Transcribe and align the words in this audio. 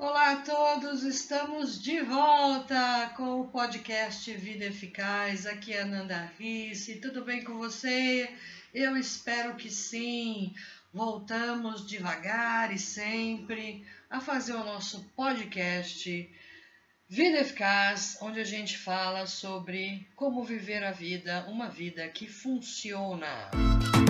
Olá 0.00 0.32
a 0.32 0.36
todos, 0.36 1.02
estamos 1.02 1.78
de 1.78 2.00
volta 2.00 3.12
com 3.18 3.42
o 3.42 3.48
podcast 3.48 4.32
Vida 4.32 4.64
Eficaz. 4.64 5.44
Aqui 5.44 5.74
é 5.74 5.82
a 5.82 5.84
Nanda 5.84 6.32
Risse, 6.38 7.02
tudo 7.02 7.22
bem 7.22 7.44
com 7.44 7.58
você? 7.58 8.34
Eu 8.72 8.96
espero 8.96 9.56
que 9.56 9.68
sim. 9.68 10.54
Voltamos 10.90 11.86
devagar 11.86 12.72
e 12.72 12.78
sempre 12.78 13.84
a 14.08 14.22
fazer 14.22 14.54
o 14.54 14.64
nosso 14.64 15.04
podcast 15.14 16.34
Vida 17.06 17.40
Eficaz, 17.40 18.16
onde 18.22 18.40
a 18.40 18.44
gente 18.44 18.78
fala 18.78 19.26
sobre 19.26 20.08
como 20.16 20.42
viver 20.42 20.82
a 20.82 20.92
vida, 20.92 21.44
uma 21.46 21.68
vida 21.68 22.08
que 22.08 22.26
funciona. 22.26 23.50
tudo 23.52 24.09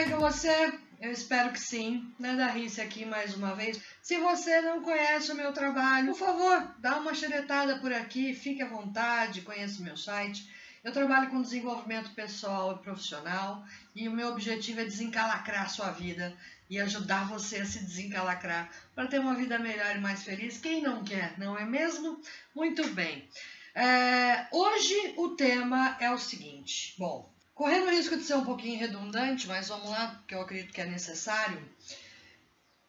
bem 0.00 0.08
com 0.08 0.18
você? 0.18 0.72
Eu 0.98 1.12
espero 1.12 1.52
que 1.52 1.60
sim. 1.60 2.10
Nada 2.18 2.46
Risse 2.46 2.80
aqui 2.80 3.04
mais 3.04 3.34
uma 3.34 3.54
vez. 3.54 3.78
Se 4.00 4.16
você 4.16 4.62
não 4.62 4.82
conhece 4.82 5.30
o 5.30 5.34
meu 5.34 5.52
trabalho, 5.52 6.12
por 6.12 6.18
favor, 6.18 6.74
dá 6.78 6.96
uma 6.96 7.14
xeretada 7.14 7.78
por 7.80 7.92
aqui, 7.92 8.32
fique 8.32 8.62
à 8.62 8.66
vontade, 8.66 9.42
conheça 9.42 9.78
o 9.78 9.84
meu 9.84 9.98
site. 9.98 10.48
Eu 10.82 10.90
trabalho 10.90 11.28
com 11.28 11.42
desenvolvimento 11.42 12.14
pessoal 12.14 12.72
e 12.72 12.82
profissional 12.82 13.62
e 13.94 14.08
o 14.08 14.12
meu 14.12 14.28
objetivo 14.28 14.80
é 14.80 14.84
desencalacrar 14.84 15.64
a 15.64 15.68
sua 15.68 15.90
vida 15.90 16.34
e 16.70 16.80
ajudar 16.80 17.28
você 17.28 17.58
a 17.58 17.66
se 17.66 17.80
desencalacrar 17.80 18.70
para 18.94 19.06
ter 19.06 19.18
uma 19.18 19.34
vida 19.34 19.58
melhor 19.58 19.94
e 19.96 20.00
mais 20.00 20.22
feliz. 20.22 20.56
Quem 20.56 20.80
não 20.80 21.04
quer, 21.04 21.38
não 21.38 21.58
é 21.58 21.64
mesmo? 21.66 22.22
Muito 22.54 22.88
bem. 22.94 23.28
É, 23.74 24.46
hoje 24.50 25.12
o 25.18 25.36
tema 25.36 25.98
é 26.00 26.10
o 26.10 26.16
seguinte. 26.16 26.94
Bom, 26.98 27.30
Correndo 27.60 27.88
o 27.88 27.90
risco 27.90 28.16
de 28.16 28.22
ser 28.22 28.36
um 28.36 28.44
pouquinho 28.46 28.78
redundante, 28.78 29.46
mas 29.46 29.68
vamos 29.68 29.90
lá, 29.90 30.14
porque 30.16 30.34
eu 30.34 30.40
acredito 30.40 30.72
que 30.72 30.80
é 30.80 30.86
necessário. 30.86 31.62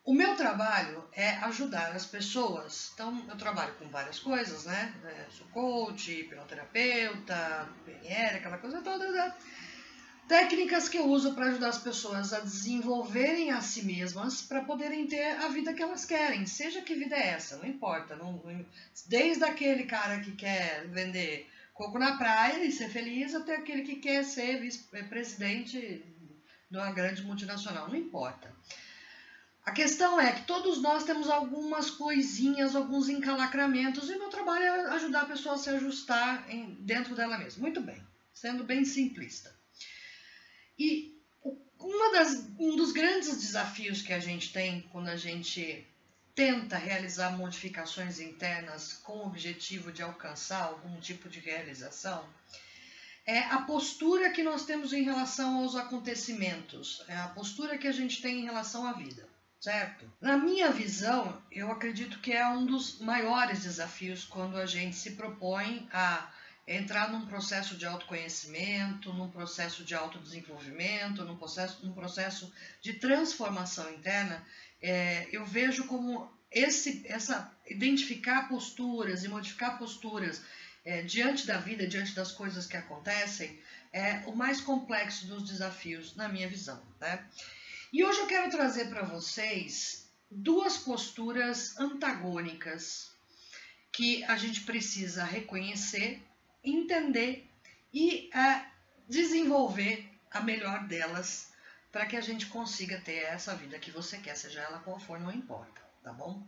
O 0.01 0.13
meu 0.13 0.33
trabalho 0.37 1.03
é 1.11 1.31
ajudar 1.39 1.91
as 1.91 2.05
pessoas. 2.05 2.89
Então, 2.93 3.21
eu 3.27 3.35
trabalho 3.35 3.73
com 3.73 3.89
várias 3.89 4.17
coisas, 4.17 4.63
né? 4.63 4.93
É, 5.03 5.25
sou 5.29 5.45
coach, 5.47 6.21
hipnoterapeuta, 6.21 7.67
PNL, 7.83 8.37
aquela 8.37 8.57
coisa 8.59 8.81
toda. 8.81 9.11
Né? 9.11 9.35
Técnicas 10.29 10.87
que 10.87 10.99
eu 10.99 11.05
uso 11.05 11.35
para 11.35 11.47
ajudar 11.47 11.67
as 11.67 11.79
pessoas 11.79 12.31
a 12.31 12.39
desenvolverem 12.39 13.51
a 13.51 13.59
si 13.59 13.83
mesmas 13.83 14.41
para 14.41 14.63
poderem 14.63 15.05
ter 15.05 15.35
a 15.35 15.49
vida 15.49 15.73
que 15.73 15.83
elas 15.83 16.05
querem, 16.05 16.45
seja 16.45 16.81
que 16.81 16.95
vida 16.95 17.17
é 17.17 17.31
essa, 17.31 17.57
não 17.57 17.65
importa. 17.65 18.15
Não, 18.15 18.41
desde 19.05 19.43
aquele 19.43 19.83
cara 19.83 20.21
que 20.21 20.31
quer 20.31 20.87
vender 20.87 21.50
coco 21.73 21.97
na 21.97 22.17
praia 22.17 22.63
e 22.63 22.71
ser 22.71 22.89
feliz 22.89 23.33
até 23.33 23.55
aquele 23.55 23.83
que 23.83 23.95
quer 23.95 24.23
ser 24.23 24.59
vice-presidente 24.59 26.05
de 26.69 26.77
uma 26.77 26.91
grande 26.91 27.23
multinacional, 27.23 27.89
não 27.89 27.95
importa. 27.95 28.53
A 29.63 29.71
questão 29.71 30.19
é 30.19 30.31
que 30.31 30.45
todos 30.47 30.81
nós 30.81 31.03
temos 31.03 31.29
algumas 31.29 31.91
coisinhas, 31.91 32.75
alguns 32.75 33.09
encalacramentos, 33.09 34.09
e 34.09 34.17
meu 34.17 34.29
trabalho 34.29 34.63
é 34.63 34.89
ajudar 34.95 35.21
a 35.21 35.25
pessoa 35.25 35.55
a 35.55 35.57
se 35.57 35.69
ajustar 35.69 36.49
em, 36.49 36.73
dentro 36.79 37.15
dela 37.15 37.37
mesma. 37.37 37.61
Muito 37.61 37.79
bem, 37.79 38.01
sendo 38.33 38.63
bem 38.63 38.83
simplista. 38.83 39.55
E 40.79 41.21
uma 41.77 42.11
das, 42.11 42.47
um 42.57 42.75
dos 42.75 42.91
grandes 42.91 43.37
desafios 43.37 44.01
que 44.01 44.13
a 44.13 44.19
gente 44.19 44.51
tem 44.51 44.81
quando 44.91 45.09
a 45.09 45.15
gente 45.15 45.85
tenta 46.41 46.75
realizar 46.75 47.37
modificações 47.37 48.19
internas 48.19 48.93
com 49.03 49.13
o 49.13 49.27
objetivo 49.27 49.91
de 49.91 50.01
alcançar 50.01 50.63
algum 50.63 50.99
tipo 50.99 51.29
de 51.29 51.39
realização, 51.39 52.27
é 53.27 53.41
a 53.41 53.61
postura 53.61 54.31
que 54.31 54.41
nós 54.41 54.65
temos 54.65 54.91
em 54.91 55.03
relação 55.03 55.61
aos 55.61 55.75
acontecimentos, 55.75 57.05
é 57.07 57.15
a 57.15 57.27
postura 57.27 57.77
que 57.77 57.87
a 57.87 57.91
gente 57.91 58.23
tem 58.23 58.39
em 58.39 58.45
relação 58.45 58.87
à 58.87 58.93
vida, 58.93 59.29
certo? 59.59 60.11
Na 60.19 60.35
minha 60.35 60.71
visão, 60.71 61.39
eu 61.51 61.71
acredito 61.71 62.17
que 62.17 62.33
é 62.33 62.47
um 62.47 62.65
dos 62.65 62.97
maiores 62.97 63.61
desafios 63.61 64.25
quando 64.25 64.57
a 64.57 64.65
gente 64.65 64.95
se 64.95 65.11
propõe 65.11 65.87
a 65.93 66.27
entrar 66.67 67.11
num 67.11 67.27
processo 67.27 67.75
de 67.77 67.85
autoconhecimento, 67.85 69.13
num 69.13 69.29
processo 69.29 69.83
de 69.83 69.93
autodesenvolvimento, 69.93 71.23
num 71.23 71.37
processo, 71.37 71.85
num 71.85 71.93
processo 71.93 72.51
de 72.81 72.93
transformação 72.93 73.91
interna 73.91 74.43
é, 74.81 75.27
eu 75.31 75.45
vejo 75.45 75.85
como 75.85 76.31
esse, 76.51 77.03
essa 77.05 77.51
identificar 77.69 78.49
posturas 78.49 79.23
e 79.23 79.27
modificar 79.27 79.77
posturas 79.77 80.41
é, 80.83 81.01
diante 81.03 81.45
da 81.45 81.57
vida, 81.57 81.87
diante 81.87 82.13
das 82.13 82.31
coisas 82.31 82.65
que 82.65 82.75
acontecem, 82.75 83.59
é 83.93 84.23
o 84.25 84.35
mais 84.35 84.59
complexo 84.59 85.27
dos 85.27 85.43
desafios, 85.43 86.15
na 86.15 86.27
minha 86.27 86.47
visão. 86.47 86.81
Né? 86.99 87.23
E 87.93 88.03
hoje 88.03 88.19
eu 88.19 88.27
quero 88.27 88.49
trazer 88.49 88.89
para 88.89 89.03
vocês 89.03 90.09
duas 90.29 90.77
posturas 90.77 91.77
antagônicas 91.77 93.11
que 93.91 94.23
a 94.23 94.37
gente 94.37 94.61
precisa 94.61 95.23
reconhecer, 95.23 96.21
entender 96.63 97.47
e 97.93 98.29
é, 98.33 98.65
desenvolver 99.07 100.09
a 100.31 100.39
melhor 100.41 100.87
delas 100.87 101.50
para 101.91 102.05
que 102.05 102.15
a 102.15 102.21
gente 102.21 102.45
consiga 102.47 102.99
ter 102.99 103.23
essa 103.23 103.55
vida 103.55 103.77
que 103.77 103.91
você 103.91 104.17
quer, 104.17 104.35
seja 104.35 104.61
ela 104.61 104.79
qual 104.79 104.99
for, 104.99 105.19
não 105.19 105.31
importa, 105.31 105.81
tá 106.03 106.13
bom? 106.13 106.41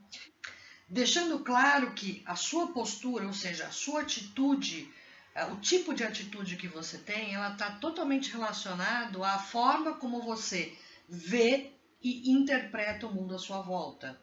Deixando 0.87 1.39
claro 1.39 1.93
que 1.93 2.23
a 2.25 2.35
sua 2.35 2.67
postura, 2.67 3.25
ou 3.25 3.33
seja, 3.33 3.67
a 3.67 3.71
sua 3.71 4.01
atitude, 4.01 4.91
é, 5.35 5.45
o 5.45 5.57
tipo 5.57 5.93
de 5.93 6.03
atitude 6.03 6.55
que 6.55 6.67
você 6.67 6.97
tem, 6.97 7.33
ela 7.33 7.53
está 7.53 7.71
totalmente 7.71 8.31
relacionado 8.31 9.23
à 9.23 9.37
forma 9.39 9.95
como 9.95 10.21
você 10.21 10.77
vê 11.09 11.71
e 12.01 12.31
interpreta 12.31 13.07
o 13.07 13.13
mundo 13.13 13.35
à 13.35 13.39
sua 13.39 13.61
volta. 13.61 14.19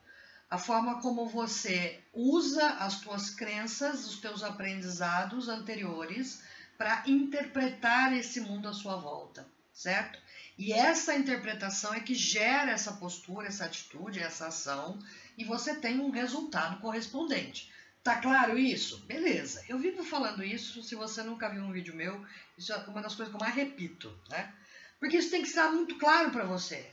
A 0.49 0.59
forma 0.59 1.01
como 1.01 1.29
você 1.29 2.03
usa 2.13 2.67
as 2.75 2.95
suas 2.95 3.31
crenças, 3.31 4.07
os 4.07 4.19
teus 4.19 4.43
aprendizados 4.43 5.49
anteriores 5.49 6.43
para 6.77 7.03
interpretar 7.07 8.13
esse 8.13 8.41
mundo 8.41 8.69
à 8.69 8.73
sua 8.73 8.97
volta, 8.97 9.47
certo? 9.73 10.19
E 10.59 10.73
essa 10.73 11.15
interpretação 11.15 11.95
é 11.95 12.01
que 12.01 12.15
gera 12.15 12.71
essa 12.71 12.93
postura, 12.93 13.49
essa 13.49 13.65
atitude, 13.65 14.21
essa 14.21 14.49
ação, 14.49 14.99
e 15.37 15.45
você 15.45 15.75
tem 15.75 15.99
um 16.01 16.11
resultado 16.11 16.81
correspondente. 16.81 17.71
Tá 18.03 18.17
claro 18.17 18.59
isso? 18.59 18.99
Beleza. 19.07 19.63
Eu 19.69 19.79
vivo 19.79 20.03
falando 20.03 20.43
isso, 20.43 20.83
se 20.83 20.95
você 20.95 21.23
nunca 21.23 21.49
viu 21.49 21.63
um 21.63 21.73
vídeo 21.73 21.95
meu, 21.95 22.25
isso 22.57 22.73
é 22.73 22.77
uma 22.89 23.03
das 23.03 23.15
coisas 23.15 23.35
que 23.35 23.41
eu 23.41 23.47
mais 23.47 23.55
repito, 23.55 24.15
né? 24.29 24.53
Porque 24.99 25.17
isso 25.17 25.31
tem 25.31 25.43
que 25.43 25.49
estar 25.49 25.71
muito 25.71 25.99
claro 25.99 26.31
para 26.31 26.45
você. 26.45 26.91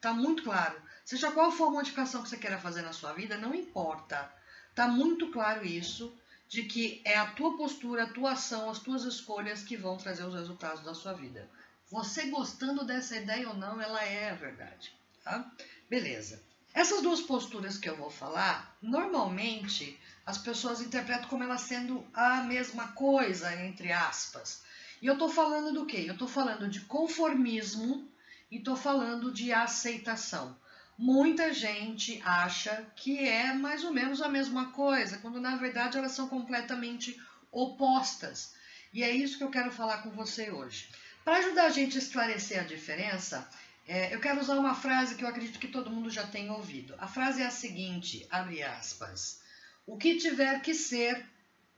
Tá 0.00 0.12
muito 0.12 0.42
claro. 0.42 0.80
Seja 1.04 1.30
qual 1.30 1.52
for 1.52 1.68
a 1.68 1.70
modificação 1.70 2.22
que 2.22 2.28
você 2.28 2.36
queira 2.36 2.58
fazer 2.58 2.82
na 2.82 2.92
sua 2.92 3.12
vida, 3.12 3.36
não 3.36 3.54
importa. 3.54 4.32
Tá 4.74 4.88
muito 4.88 5.30
claro 5.30 5.64
isso 5.64 6.16
de 6.48 6.64
que 6.64 7.00
é 7.04 7.16
a 7.16 7.26
tua 7.26 7.56
postura, 7.56 8.04
a 8.04 8.12
tua 8.12 8.32
ação, 8.32 8.70
as 8.70 8.78
tuas 8.78 9.04
escolhas 9.04 9.62
que 9.62 9.76
vão 9.76 9.96
trazer 9.96 10.24
os 10.24 10.34
resultados 10.34 10.82
da 10.82 10.94
sua 10.94 11.14
vida. 11.14 11.48
Você 11.92 12.30
gostando 12.30 12.86
dessa 12.86 13.18
ideia 13.18 13.50
ou 13.50 13.54
não, 13.54 13.78
ela 13.78 14.02
é 14.02 14.30
a 14.30 14.34
verdade. 14.34 14.90
Tá? 15.22 15.44
Beleza. 15.90 16.42
Essas 16.72 17.02
duas 17.02 17.20
posturas 17.20 17.76
que 17.76 17.86
eu 17.86 17.94
vou 17.94 18.08
falar, 18.08 18.74
normalmente 18.80 20.00
as 20.24 20.38
pessoas 20.38 20.80
interpretam 20.80 21.28
como 21.28 21.44
elas 21.44 21.60
sendo 21.60 22.02
a 22.14 22.44
mesma 22.44 22.92
coisa, 22.92 23.54
entre 23.62 23.92
aspas. 23.92 24.62
E 25.02 25.06
eu 25.06 25.12
estou 25.12 25.28
falando 25.28 25.70
do 25.74 25.84
quê? 25.84 26.06
Eu 26.06 26.14
estou 26.14 26.26
falando 26.26 26.66
de 26.66 26.80
conformismo 26.80 28.08
e 28.50 28.56
estou 28.56 28.74
falando 28.74 29.30
de 29.30 29.52
aceitação. 29.52 30.56
Muita 30.96 31.52
gente 31.52 32.22
acha 32.24 32.86
que 32.96 33.18
é 33.18 33.52
mais 33.52 33.84
ou 33.84 33.92
menos 33.92 34.22
a 34.22 34.30
mesma 34.30 34.70
coisa, 34.70 35.18
quando 35.18 35.38
na 35.38 35.56
verdade 35.56 35.98
elas 35.98 36.12
são 36.12 36.26
completamente 36.26 37.20
opostas. 37.50 38.54
E 38.94 39.02
é 39.02 39.10
isso 39.10 39.36
que 39.36 39.44
eu 39.44 39.50
quero 39.50 39.70
falar 39.70 39.98
com 39.98 40.10
você 40.10 40.50
hoje. 40.50 40.88
Para 41.24 41.38
ajudar 41.38 41.66
a 41.66 41.70
gente 41.70 41.96
a 41.96 42.00
esclarecer 42.00 42.60
a 42.60 42.64
diferença, 42.64 43.48
é, 43.86 44.14
eu 44.14 44.20
quero 44.20 44.40
usar 44.40 44.58
uma 44.58 44.74
frase 44.74 45.14
que 45.14 45.24
eu 45.24 45.28
acredito 45.28 45.58
que 45.58 45.68
todo 45.68 45.90
mundo 45.90 46.10
já 46.10 46.26
tem 46.26 46.50
ouvido. 46.50 46.94
A 46.98 47.06
frase 47.06 47.42
é 47.42 47.46
a 47.46 47.50
seguinte, 47.50 48.26
abre 48.30 48.62
aspas, 48.62 49.40
o 49.86 49.96
que 49.96 50.16
tiver 50.16 50.60
que 50.60 50.74
ser, 50.74 51.24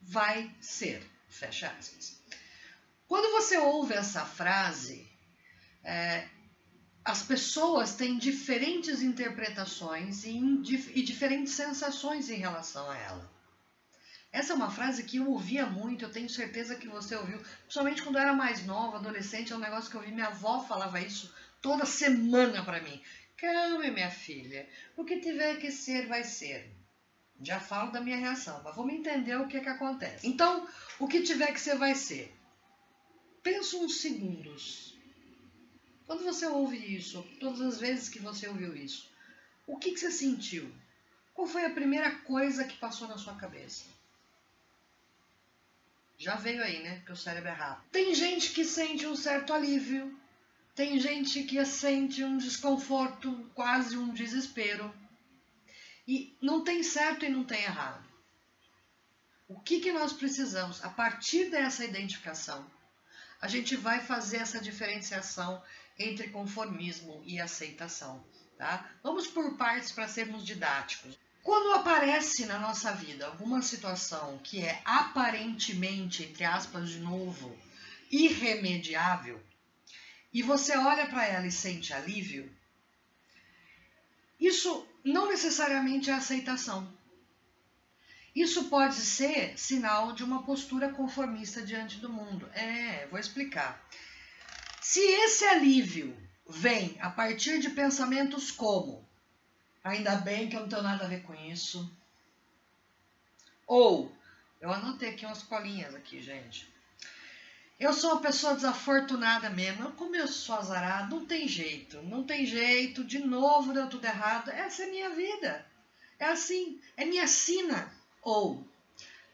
vai 0.01 0.51
ser, 0.61 1.03
fecha 1.29 1.69
aspas. 1.79 2.23
Quando 3.07 3.33
você 3.33 3.59
ouve 3.59 3.95
essa 3.95 4.25
frase, 4.25 5.07
é, 5.83 6.27
as 7.05 7.23
pessoas 7.23 7.95
têm 7.95 8.17
diferentes 8.17 9.03
interpretações 9.03 10.25
e, 10.25 10.39
e 10.95 11.03
diferentes 11.03 11.53
sensações 11.53 12.31
em 12.31 12.39
relação 12.39 12.91
a 12.91 12.97
ela. 12.97 13.34
Essa 14.35 14.53
é 14.53 14.57
uma 14.57 14.69
frase 14.69 15.05
que 15.05 15.19
eu 15.19 15.31
ouvia 15.31 15.65
muito, 15.65 16.05
eu 16.05 16.11
tenho 16.11 16.29
certeza 16.29 16.75
que 16.75 16.89
você 16.89 17.15
ouviu, 17.15 17.39
principalmente 17.61 18.03
quando 18.03 18.17
eu 18.17 18.23
era 18.23 18.33
mais 18.33 18.67
nova, 18.67 18.97
adolescente, 18.97 19.53
é 19.53 19.57
um 19.57 19.61
negócio 19.61 19.89
que 19.89 19.97
eu 19.97 20.01
ouvi, 20.01 20.13
minha 20.13 20.27
avó 20.27 20.59
falava 20.65 21.01
isso 21.01 21.33
toda 21.63 21.87
semana 21.87 22.65
para 22.65 22.81
mim. 22.81 23.01
Calma, 23.37 23.89
minha 23.93 24.11
filha, 24.11 24.69
o 24.97 25.05
que 25.05 25.21
tiver 25.21 25.61
que 25.61 25.71
ser, 25.71 26.09
vai 26.09 26.25
ser. 26.25 26.69
Já 27.41 27.61
falo 27.61 27.93
da 27.93 28.01
minha 28.01 28.17
reação, 28.17 28.61
mas 28.65 28.75
vamos 28.75 28.95
entender 28.95 29.37
o 29.37 29.47
que, 29.47 29.57
é 29.57 29.61
que 29.61 29.69
acontece. 29.69 30.27
Então, 30.27 30.67
o 30.99 31.07
que 31.07 31.23
tiver 31.23 31.53
que 31.53 31.61
ser, 31.61 31.79
vai 31.79 31.95
ser. 31.95 32.35
pensa 33.41 33.77
uns 33.77 34.01
segundos. 34.01 34.99
Quando 36.07 36.25
você 36.25 36.45
ouve 36.47 36.77
isso, 36.77 37.23
todas 37.39 37.61
as 37.61 37.79
vezes 37.79 38.09
que 38.09 38.19
você 38.19 38.49
ouviu 38.49 38.75
isso, 38.75 39.09
o 39.65 39.77
que, 39.79 39.93
que 39.93 40.01
você 40.01 40.11
sentiu? 40.11 40.75
Qual 41.33 41.47
foi 41.47 41.65
a 41.65 41.71
primeira 41.71 42.11
coisa 42.11 42.65
que 42.65 42.77
passou 42.79 43.07
na 43.07 43.17
sua 43.17 43.37
cabeça? 43.37 43.94
Já 46.19 46.37
veio 46.37 46.63
aí, 46.63 46.83
né? 46.83 46.97
Porque 46.97 47.13
o 47.13 47.17
cérebro 47.17 47.49
é 47.49 47.53
rápido. 47.53 47.91
Tem 47.91 48.15
gente 48.15 48.51
que 48.51 48.65
sente 48.65 49.07
um 49.07 49.17
certo 49.17 49.53
alívio, 49.53 50.19
tem 50.75 50.99
gente 50.99 51.43
que 51.45 51.65
sente 51.65 52.25
um 52.25 52.37
desconforto, 52.37 53.51
quase 53.55 53.97
um 53.97 54.13
desespero. 54.13 54.93
E 56.07 56.37
não 56.41 56.63
tem 56.63 56.83
certo 56.83 57.25
e 57.25 57.29
não 57.29 57.45
tem 57.45 57.63
errado. 57.63 58.05
O 59.47 59.61
que, 59.61 59.81
que 59.81 59.93
nós 59.93 60.13
precisamos? 60.13 60.85
A 60.85 60.89
partir 60.89 61.51
dessa 61.51 61.85
identificação, 61.85 62.69
a 63.41 63.49
gente 63.49 63.77
vai 63.77 64.01
fazer 64.01 64.39
essa 64.39 64.61
diferenciação 64.61 65.63
entre 65.99 66.31
conformismo 66.31 67.23
e 67.25 67.41
aceitação. 67.41 68.25
Tá? 68.57 68.89
Vamos 69.03 69.27
por 69.27 69.57
partes 69.57 69.93
para 69.93 70.09
sermos 70.09 70.45
didáticos. 70.45 71.19
Quando 71.45 71.75
aparece 71.75 72.47
na 72.47 72.59
nossa 72.59 72.91
vida 72.93 73.27
alguma 73.27 73.61
situação 73.61 74.41
que 74.43 74.63
é 74.63 74.81
aparentemente, 74.83 76.23
entre 76.23 76.43
aspas, 76.43 76.89
de 76.89 77.01
novo, 77.01 77.55
irremediável, 78.11 79.39
e 80.33 80.43
você 80.43 80.75
olha 80.75 81.07
para 81.07 81.27
ela 81.27 81.47
e 81.47 81.53
sente 81.53 81.93
alívio, 81.93 82.51
isso 84.41 84.89
não 85.05 85.29
necessariamente 85.29 86.09
é 86.09 86.15
aceitação. 86.15 86.91
Isso 88.35 88.65
pode 88.71 88.97
ser 88.97 89.59
sinal 89.59 90.15
de 90.15 90.25
uma 90.25 90.45
postura 90.45 90.95
conformista 90.95 91.61
diante 91.61 91.99
do 91.99 92.09
mundo. 92.09 92.49
É, 92.55 93.07
vou 93.09 93.19
explicar. 93.19 93.87
Se 94.81 94.99
esse 94.99 95.45
alívio 95.45 96.17
vem 96.49 96.97
a 97.01 97.11
partir 97.11 97.61
de 97.61 97.69
pensamentos 97.69 98.51
como 98.51 99.07
ainda 99.85 100.17
bem 100.17 100.49
que 100.49 100.57
eu 100.57 100.61
não 100.61 100.69
tenho 100.69 100.83
nada 100.83 101.05
a 101.05 101.09
ver 101.09 101.23
com 101.23 101.35
isso, 101.35 101.95
ou 103.67 104.11
eu 104.61 104.73
anotei 104.73 105.11
aqui 105.11 105.27
umas 105.27 105.43
colinhas 105.43 105.95
aqui, 105.95 106.23
gente. 106.23 106.73
Eu 107.79 107.93
sou 107.93 108.13
uma 108.13 108.23
pessoa 108.23 108.55
desafortunada 108.55 109.51
mesmo. 109.51 109.93
Como 109.93 110.15
eu 110.15 110.29
sou 110.29 110.57
azarado, 110.57 111.17
não 111.17 111.27
tem 111.27 111.47
jeito. 111.49 112.01
Não 112.03 112.25
tem 112.25 112.47
jeito. 112.47 113.05
De 113.05 113.19
novo 113.19 113.73
deu 113.73 113.89
tudo 113.89 114.05
errado. 114.05 114.51
Essa 114.51 114.85
é 114.85 114.91
minha 114.91 115.11
vida. 115.11 115.67
É 116.19 116.27
assim. 116.27 116.81
É 116.97 117.05
minha 117.05 117.27
sina. 117.27 117.93
Ou, 118.23 118.67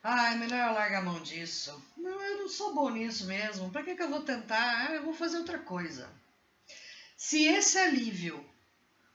ah, 0.02 0.32
é 0.32 0.36
melhor 0.36 0.68
eu 0.68 0.74
largar 0.74 1.00
a 1.00 1.04
mão 1.04 1.22
disso. 1.22 1.80
Não, 1.96 2.20
eu 2.22 2.38
não 2.38 2.48
sou 2.48 2.74
bom 2.74 2.88
nisso 2.88 3.26
mesmo. 3.26 3.70
Para 3.70 3.82
que, 3.82 3.94
que 3.94 4.02
eu 4.02 4.10
vou 4.10 4.22
tentar? 4.22 4.88
Ah, 4.88 4.94
eu 4.94 5.04
vou 5.04 5.14
fazer 5.14 5.36
outra 5.36 5.58
coisa. 5.58 6.08
Se 7.16 7.44
esse 7.44 7.78
alívio 7.78 8.44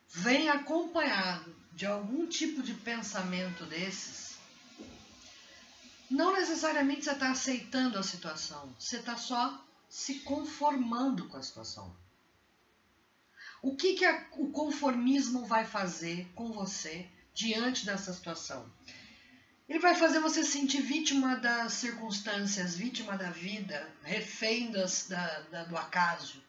vem 0.10 0.50
acompanhado 0.50 1.56
de 1.74 1.86
algum 1.86 2.28
tipo 2.28 2.63
de 2.63 2.74
pensamento 2.74 3.66
desses, 3.66 4.38
não 6.10 6.34
necessariamente 6.34 7.04
você 7.04 7.12
está 7.12 7.31
aceitando 7.31 7.98
a 7.98 8.04
situação, 8.04 8.74
você 8.80 8.98
está 8.98 9.18
só 9.18 9.66
se 9.90 10.19
conformando 10.19 11.28
com 11.28 11.38
a 11.38 11.44
situação. 11.44 11.96
O 13.62 13.75
que, 13.75 13.96
que 13.96 14.06
a, 14.06 14.25
o 14.34 14.52
conformismo 14.52 15.46
vai 15.46 15.66
fazer 15.66 16.31
com 16.36 16.52
você 16.52 17.10
diante 17.34 17.86
dessa 17.86 18.13
situação? 18.13 18.69
Ele 19.68 19.80
vai 19.80 19.96
fazer 19.96 20.19
você 20.19 20.44
se 20.44 20.52
sentir 20.52 20.81
vítima 20.81 21.38
das 21.38 21.74
circunstâncias, 21.74 22.75
vítima 22.75 23.18
da 23.18 23.31
vida, 23.31 23.92
refém 24.04 24.72
das, 24.72 25.07
da, 25.07 25.40
da, 25.52 25.63
do 25.63 25.75
acaso. 25.75 26.44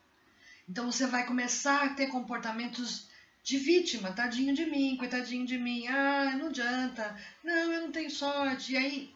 Então 0.68 0.92
você 0.92 1.06
vai 1.06 1.24
começar 1.24 1.84
a 1.84 1.94
ter 1.94 2.08
comportamentos 2.08 3.08
de 3.46 3.58
vítima, 3.58 4.10
tadinho 4.10 4.52
de 4.52 4.66
mim, 4.66 4.96
coitadinho 4.96 5.46
de 5.46 5.56
mim, 5.56 5.86
ah, 5.86 6.34
não 6.36 6.48
adianta, 6.48 7.16
não, 7.44 7.72
eu 7.72 7.82
não 7.82 7.92
tenho 7.92 8.10
sorte. 8.10 8.72
E 8.72 8.76
aí 8.76 9.14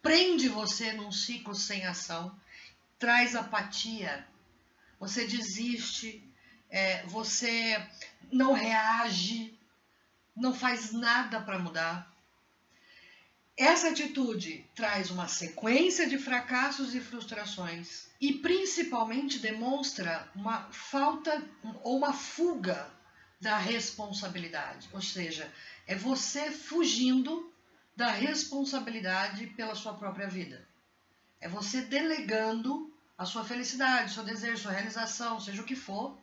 prende 0.00 0.48
você 0.48 0.92
num 0.92 1.10
ciclo 1.10 1.52
sem 1.52 1.84
ação, 1.84 2.32
traz 3.00 3.34
apatia, 3.34 4.24
você 5.00 5.26
desiste, 5.26 6.22
é, 6.70 7.02
você 7.06 7.84
não 8.30 8.52
reage, 8.52 9.58
não 10.36 10.54
faz 10.54 10.92
nada 10.92 11.40
para 11.40 11.58
mudar. 11.58 12.08
Essa 13.56 13.88
atitude 13.88 14.64
traz 14.72 15.10
uma 15.10 15.26
sequência 15.26 16.08
de 16.08 16.16
fracassos 16.16 16.94
e 16.94 17.00
frustrações 17.00 18.06
e 18.20 18.34
principalmente 18.34 19.40
demonstra 19.40 20.30
uma 20.32 20.70
falta 20.70 21.44
ou 21.82 21.98
uma 21.98 22.12
fuga 22.12 22.99
da 23.40 23.56
responsabilidade, 23.56 24.88
ou 24.92 25.00
seja, 25.00 25.50
é 25.86 25.94
você 25.94 26.50
fugindo 26.50 27.50
da 27.96 28.10
responsabilidade 28.10 29.46
pela 29.48 29.74
sua 29.74 29.94
própria 29.94 30.28
vida. 30.28 30.66
É 31.40 31.48
você 31.48 31.80
delegando 31.80 32.92
a 33.16 33.24
sua 33.24 33.44
felicidade, 33.44 34.12
seu 34.12 34.22
desejo, 34.22 34.62
sua 34.62 34.72
realização, 34.72 35.40
seja 35.40 35.62
o 35.62 35.64
que 35.64 35.74
for, 35.74 36.16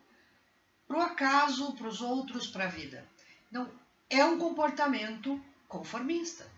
para 0.86 0.98
o 0.98 1.02
acaso, 1.02 1.72
para 1.74 1.88
os 1.88 2.00
outros, 2.00 2.46
para 2.46 2.64
a 2.64 2.68
vida. 2.68 3.06
Então, 3.50 3.70
é 4.08 4.24
um 4.24 4.38
comportamento 4.38 5.42
conformista. 5.66 6.50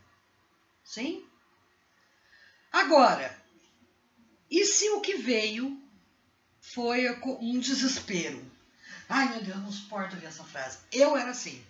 Sim? 0.85 1.25
Agora, 2.71 3.37
e 4.51 4.65
se 4.65 4.89
o 4.91 5.01
que 5.01 5.15
veio 5.15 5.83
foi 6.61 7.09
um 7.41 7.59
desespero? 7.59 8.60
Ai 9.11 9.29
meu 9.29 9.43
Deus, 9.43 9.59
não 9.59 9.73
suporto 9.73 10.15
ouvir 10.15 10.29
essa 10.29 10.45
frase. 10.45 10.79
Eu 10.93 11.17
era 11.17 11.33
assim. 11.33 11.61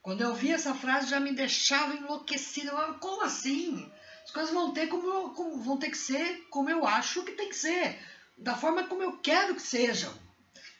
Quando 0.00 0.22
eu 0.22 0.34
vi 0.34 0.52
essa 0.52 0.74
frase 0.74 1.10
já 1.10 1.20
me 1.20 1.34
deixava 1.34 1.94
enlouquecida. 1.94 2.70
Eu, 2.70 2.94
como 2.94 3.22
assim? 3.22 3.92
As 4.24 4.30
coisas 4.30 4.54
vão 4.54 4.72
ter 4.72 4.86
como, 4.86 5.34
como, 5.34 5.62
vão 5.62 5.76
ter 5.76 5.90
que 5.90 5.98
ser 5.98 6.46
como 6.48 6.70
eu 6.70 6.86
acho 6.86 7.22
que 7.24 7.32
tem 7.32 7.50
que 7.50 7.56
ser, 7.56 7.98
da 8.38 8.56
forma 8.56 8.84
como 8.84 9.02
eu 9.02 9.18
quero 9.18 9.54
que 9.54 9.60
sejam. 9.60 10.12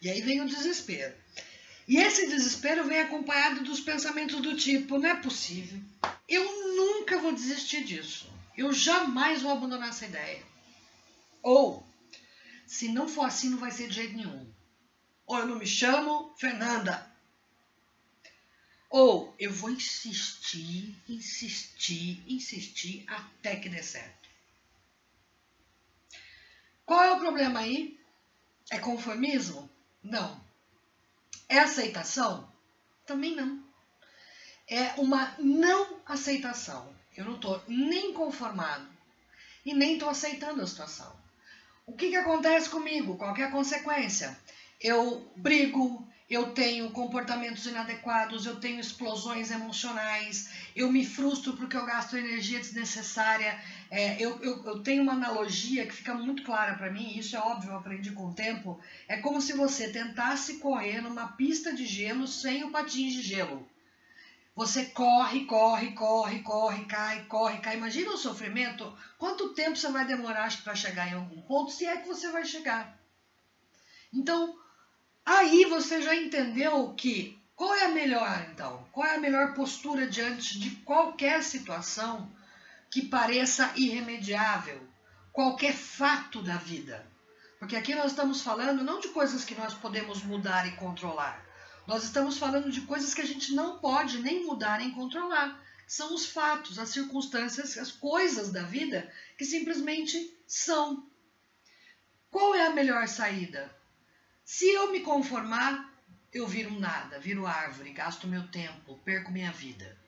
E 0.00 0.08
aí 0.08 0.23
vem 0.23 0.40
o 0.40 0.49
desespero. 0.49 1.14
E 1.87 1.99
esse 1.99 2.26
desespero 2.26 2.84
vem 2.84 3.00
acompanhado 3.00 3.62
dos 3.62 3.81
pensamentos 3.81 4.40
do 4.40 4.56
tipo: 4.56 4.96
não 4.96 5.11
é 5.11 5.17
possível. 5.17 5.79
Eu 6.26 6.43
nunca 6.75 7.19
vou 7.19 7.34
desistir 7.34 7.84
disso. 7.84 8.32
Eu 8.56 8.72
jamais 8.72 9.43
vou 9.43 9.52
abandonar 9.52 9.90
essa 9.90 10.06
ideia. 10.06 10.43
Ou, 11.43 11.87
se 12.67 12.88
não 12.88 13.06
for 13.06 13.26
assim, 13.26 13.50
não 13.50 13.58
vai 13.58 13.70
ser 13.70 13.88
de 13.88 13.94
jeito 13.94 14.17
nenhum. 14.17 14.56
Ou 15.27 15.39
eu 15.39 15.47
não 15.47 15.56
me 15.56 15.67
chamo 15.67 16.33
Fernanda. 16.37 17.11
Ou 18.89 19.35
eu 19.39 19.53
vou 19.53 19.71
insistir, 19.71 20.97
insistir, 21.09 22.23
insistir 22.27 23.05
até 23.09 23.56
que 23.56 23.69
dê 23.69 23.83
certo. 23.83 24.29
Qual 26.85 27.03
é 27.03 27.13
o 27.13 27.19
problema 27.19 27.61
aí? 27.61 27.99
É 28.71 28.79
conformismo? 28.79 29.69
Não. 30.03 30.41
É 31.49 31.59
aceitação? 31.59 32.51
Também 33.05 33.35
não. 33.35 33.65
É 34.69 34.93
uma 35.01 35.35
não 35.39 36.01
aceitação. 36.06 36.95
Eu 37.17 37.25
não 37.25 37.37
estou 37.37 37.63
nem 37.67 38.13
conformado 38.13 38.89
e 39.65 39.75
nem 39.75 39.95
estou 39.95 40.09
aceitando 40.09 40.63
a 40.63 40.67
situação. 40.67 41.15
O 41.85 41.97
que, 41.97 42.11
que 42.11 42.17
acontece 42.17 42.69
comigo? 42.69 43.17
Qual 43.17 43.37
é 43.37 43.45
a 43.45 43.51
consequência? 43.51 44.39
Eu 44.81 45.33
brigo, 45.37 46.06
eu 46.29 46.53
tenho 46.53 46.91
comportamentos 46.91 47.65
inadequados, 47.67 48.45
eu 48.45 48.56
tenho 48.56 48.81
explosões 48.81 49.51
emocionais, 49.51 50.49
eu 50.75 50.91
me 50.91 51.05
frustro 51.05 51.55
porque 51.55 51.77
eu 51.77 51.87
gasto 51.87 52.17
energia 52.17 52.59
desnecessária. 52.59 53.59
É, 53.91 54.21
eu, 54.21 54.39
eu, 54.43 54.65
eu, 54.65 54.83
tenho 54.83 55.03
uma 55.03 55.13
analogia 55.13 55.87
que 55.87 55.95
fica 55.95 56.13
muito 56.13 56.43
clara 56.43 56.75
para 56.75 56.91
mim, 56.91 57.17
isso 57.17 57.37
é 57.37 57.39
óbvio, 57.39 57.71
eu 57.71 57.77
aprendi 57.77 58.13
com 58.13 58.27
o 58.27 58.35
tempo. 58.35 58.79
É 59.09 59.17
como 59.17 59.41
se 59.41 59.53
você 59.53 59.89
tentasse 59.89 60.59
correr 60.59 61.01
numa 61.01 61.29
pista 61.29 61.73
de 61.73 61.87
gelo 61.87 62.27
sem 62.27 62.65
o 62.65 62.71
patins 62.71 63.13
de 63.13 63.23
gelo. 63.23 63.67
Você 64.56 64.87
corre, 64.87 65.45
corre, 65.45 65.93
corre, 65.93 66.41
corre, 66.41 66.85
cai, 66.87 67.21
corre, 67.27 67.59
cai. 67.59 67.77
Imagina 67.77 68.11
o 68.11 68.17
sofrimento. 68.17 68.93
Quanto 69.19 69.51
tempo 69.51 69.77
você 69.77 69.89
vai 69.91 70.05
demorar 70.06 70.51
para 70.63 70.75
chegar 70.75 71.09
em 71.09 71.13
algum 71.13 71.43
ponto, 71.43 71.71
se 71.71 71.85
é 71.85 71.99
que 71.99 72.09
você 72.09 72.31
vai 72.31 72.45
chegar? 72.45 72.99
Então, 74.13 74.56
Aí 75.27 75.65
você 75.65 76.01
já 76.01 76.15
entendeu 76.15 76.95
que 76.95 77.37
qual 77.56 77.75
é 77.75 77.87
a 77.87 77.89
melhor, 77.89 78.47
então? 78.53 78.87
Qual 78.93 79.05
é 79.05 79.17
a 79.17 79.21
melhor 79.21 79.55
postura 79.55 80.06
diante 80.06 80.56
de 80.61 80.71
qualquer 80.77 81.43
situação 81.43 82.31
que 82.89 83.03
pareça 83.03 83.73
irremediável, 83.75 84.81
qualquer 85.33 85.75
fato 85.75 86.41
da 86.41 86.56
vida? 86.56 87.05
Porque 87.59 87.75
aqui 87.75 87.93
nós 87.93 88.13
estamos 88.13 88.43
falando 88.43 88.85
não 88.85 89.01
de 89.01 89.09
coisas 89.09 89.45
que 89.45 89.56
nós 89.56 89.75
podemos 89.75 90.23
mudar 90.23 90.69
e 90.69 90.77
controlar. 90.77 91.45
Nós 91.89 92.05
estamos 92.05 92.39
falando 92.39 92.71
de 92.71 92.83
coisas 92.83 93.13
que 93.13 93.23
a 93.23 93.27
gente 93.27 93.53
não 93.53 93.81
pode 93.81 94.19
nem 94.19 94.47
mudar 94.47 94.79
nem 94.79 94.93
controlar. 94.93 95.61
São 95.89 96.15
os 96.15 96.27
fatos, 96.27 96.79
as 96.79 96.91
circunstâncias, 96.91 97.77
as 97.79 97.91
coisas 97.91 98.53
da 98.53 98.63
vida 98.63 99.11
que 99.37 99.45
simplesmente 99.45 100.39
são. 100.47 101.09
melhor 102.71 103.09
saída? 103.09 103.75
Se 104.46 104.70
eu 104.70 104.93
me 104.93 105.00
conformar, 105.00 105.93
eu 106.32 106.46
viro 106.46 106.70
nada, 106.79 107.19
viro 107.19 107.48
árvore, 107.48 107.91
gasto 107.91 108.29
meu 108.29 108.46
tempo, 108.46 108.96
perco 109.05 109.32
minha 109.32 109.50
vida. 109.50 109.98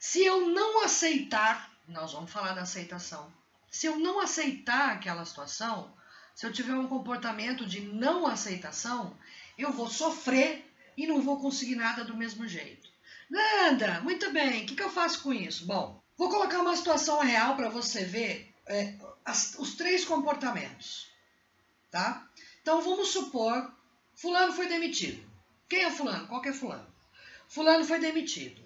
Se 0.00 0.24
eu 0.24 0.48
não 0.48 0.82
aceitar, 0.82 1.70
nós 1.86 2.14
vamos 2.14 2.32
falar 2.32 2.54
da 2.54 2.62
aceitação. 2.62 3.30
Se 3.70 3.86
eu 3.86 3.98
não 3.98 4.18
aceitar 4.18 4.92
aquela 4.92 5.26
situação, 5.26 5.94
se 6.34 6.46
eu 6.46 6.52
tiver 6.54 6.72
um 6.72 6.88
comportamento 6.88 7.66
de 7.66 7.82
não 7.82 8.26
aceitação, 8.26 9.14
eu 9.58 9.70
vou 9.70 9.90
sofrer 9.90 10.72
e 10.96 11.06
não 11.06 11.20
vou 11.20 11.38
conseguir 11.38 11.74
nada 11.74 12.02
do 12.02 12.16
mesmo 12.16 12.48
jeito. 12.48 12.88
Nanda, 13.28 14.00
muito 14.00 14.32
bem, 14.32 14.62
o 14.62 14.66
que, 14.66 14.74
que 14.74 14.82
eu 14.82 14.90
faço 14.90 15.22
com 15.22 15.34
isso? 15.34 15.66
Bom, 15.66 16.02
vou 16.16 16.30
colocar 16.30 16.60
uma 16.60 16.76
situação 16.76 17.20
real 17.20 17.54
para 17.54 17.68
você 17.68 18.06
ver 18.06 18.54
é, 18.64 18.94
as, 19.22 19.54
os 19.58 19.74
três 19.74 20.02
comportamentos, 20.02 21.08
tá? 21.90 22.25
Então 22.66 22.82
vamos 22.82 23.10
supor, 23.10 23.72
fulano 24.16 24.52
foi 24.52 24.66
demitido. 24.66 25.24
Quem 25.68 25.84
é 25.84 25.90
fulano? 25.92 26.26
Qual 26.26 26.44
é 26.44 26.52
fulano? 26.52 26.84
Fulano 27.46 27.84
foi 27.84 28.00
demitido. 28.00 28.60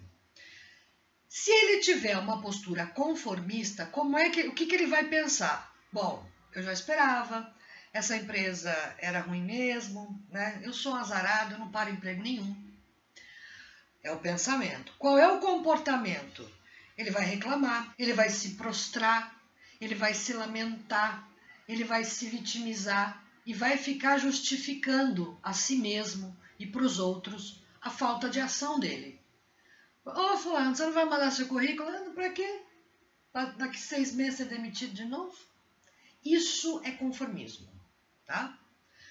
Se 1.28 1.50
ele 1.50 1.82
tiver 1.82 2.16
uma 2.16 2.40
postura 2.40 2.86
conformista, 2.86 3.84
como 3.84 4.16
é 4.16 4.30
que 4.30 4.48
o 4.48 4.54
que, 4.54 4.64
que 4.64 4.74
ele 4.74 4.86
vai 4.86 5.04
pensar? 5.04 5.70
Bom, 5.92 6.26
eu 6.54 6.62
já 6.62 6.72
esperava, 6.72 7.54
essa 7.92 8.16
empresa 8.16 8.74
era 8.96 9.20
ruim 9.20 9.42
mesmo, 9.42 10.18
né? 10.30 10.62
Eu 10.62 10.72
sou 10.72 10.94
azarado, 10.94 11.52
eu 11.52 11.58
não 11.58 11.70
paro 11.70 11.90
emprego 11.90 12.22
nenhum. 12.22 12.56
É 14.02 14.10
o 14.10 14.18
pensamento. 14.18 14.94
Qual 14.98 15.18
é 15.18 15.30
o 15.30 15.40
comportamento? 15.40 16.50
Ele 16.96 17.10
vai 17.10 17.26
reclamar, 17.26 17.92
ele 17.98 18.14
vai 18.14 18.30
se 18.30 18.54
prostrar, 18.54 19.38
ele 19.78 19.94
vai 19.94 20.14
se 20.14 20.32
lamentar, 20.32 21.28
ele 21.68 21.84
vai 21.84 22.02
se 22.02 22.30
vitimizar 22.30 23.28
e 23.50 23.52
vai 23.52 23.76
ficar 23.76 24.16
justificando 24.16 25.36
a 25.42 25.52
si 25.52 25.74
mesmo 25.74 26.36
e 26.56 26.64
para 26.64 26.84
os 26.84 27.00
outros 27.00 27.60
a 27.80 27.90
falta 27.90 28.30
de 28.30 28.38
ação 28.38 28.78
dele. 28.78 29.20
Ô, 30.04 30.12
oh, 30.14 30.36
Fulano, 30.36 30.76
você 30.76 30.86
não 30.86 30.92
vai 30.92 31.04
mandar 31.04 31.32
seu 31.32 31.48
currículo? 31.48 31.90
Para 32.12 32.30
quê? 32.30 32.62
Daqui 33.32 33.76
seis 33.76 34.14
meses 34.14 34.36
ser 34.36 34.44
demitido 34.44 34.94
de 34.94 35.04
novo? 35.04 35.36
Isso 36.24 36.80
é 36.84 36.92
conformismo, 36.92 37.66
tá? 38.24 38.56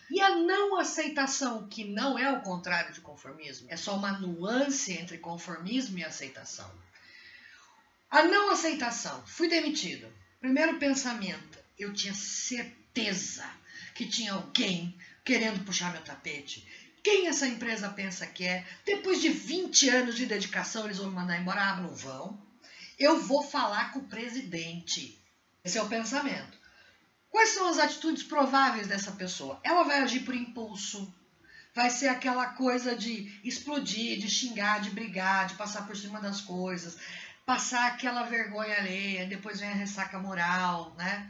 E 0.10 0.22
a 0.22 0.38
não 0.38 0.80
aceitação, 0.80 1.68
que 1.68 1.84
não 1.84 2.18
é 2.18 2.32
o 2.32 2.42
contrário 2.42 2.94
de 2.94 3.02
conformismo, 3.02 3.68
é 3.70 3.76
só 3.76 3.98
uma 3.98 4.14
nuance 4.20 4.94
entre 4.94 5.18
conformismo 5.18 6.00
e 6.00 6.04
aceitação. 6.06 6.72
A 8.10 8.24
não 8.24 8.52
aceitação, 8.52 9.22
fui 9.28 9.50
demitido. 9.50 10.10
Primeiro 10.40 10.80
pensamento, 10.80 11.60
eu 11.78 11.94
tinha 11.94 12.14
certeza 12.14 13.59
que 14.00 14.08
tinha 14.08 14.32
alguém 14.32 14.96
querendo 15.26 15.66
puxar 15.66 15.92
meu 15.92 16.02
tapete. 16.02 16.66
Quem 17.04 17.28
essa 17.28 17.46
empresa 17.46 17.90
pensa 17.90 18.26
que 18.26 18.46
é? 18.46 18.66
Depois 18.86 19.20
de 19.20 19.28
20 19.28 19.90
anos 19.90 20.16
de 20.16 20.26
dedicação, 20.26 20.86
eles 20.86 21.00
vão 21.00 21.10
me 21.10 21.16
mandar 21.16 21.38
embora? 21.38 21.62
Ah, 21.62 21.76
não 21.82 21.94
vão. 21.94 22.42
Eu 22.98 23.20
vou 23.20 23.44
falar 23.44 23.92
com 23.92 24.00
o 24.00 24.08
presidente. 24.08 25.22
Esse 25.66 25.78
é 25.78 25.84
o 25.84 25.90
pensamento. 25.90 26.58
Quais 27.30 27.50
são 27.50 27.68
as 27.68 27.78
atitudes 27.78 28.24
prováveis 28.24 28.88
dessa 28.88 29.12
pessoa? 29.12 29.60
Ela 29.66 29.84
vai 29.84 30.00
agir 30.00 30.22
por 30.22 30.34
impulso, 30.34 31.14
vai 31.76 31.90
ser 31.90 32.08
aquela 32.08 32.46
coisa 32.54 32.96
de 32.96 33.38
explodir, 33.44 34.18
de 34.18 34.30
xingar, 34.30 34.80
de 34.80 34.92
brigar, 34.92 35.48
de 35.48 35.56
passar 35.56 35.86
por 35.86 35.98
cima 35.98 36.22
das 36.22 36.40
coisas, 36.40 36.98
passar 37.46 37.88
aquela 37.88 38.24
vergonha 38.24 38.78
alheia, 38.78 39.28
depois 39.28 39.60
vem 39.60 39.70
a 39.70 39.74
ressaca 39.74 40.18
moral, 40.20 40.96
né? 40.98 41.30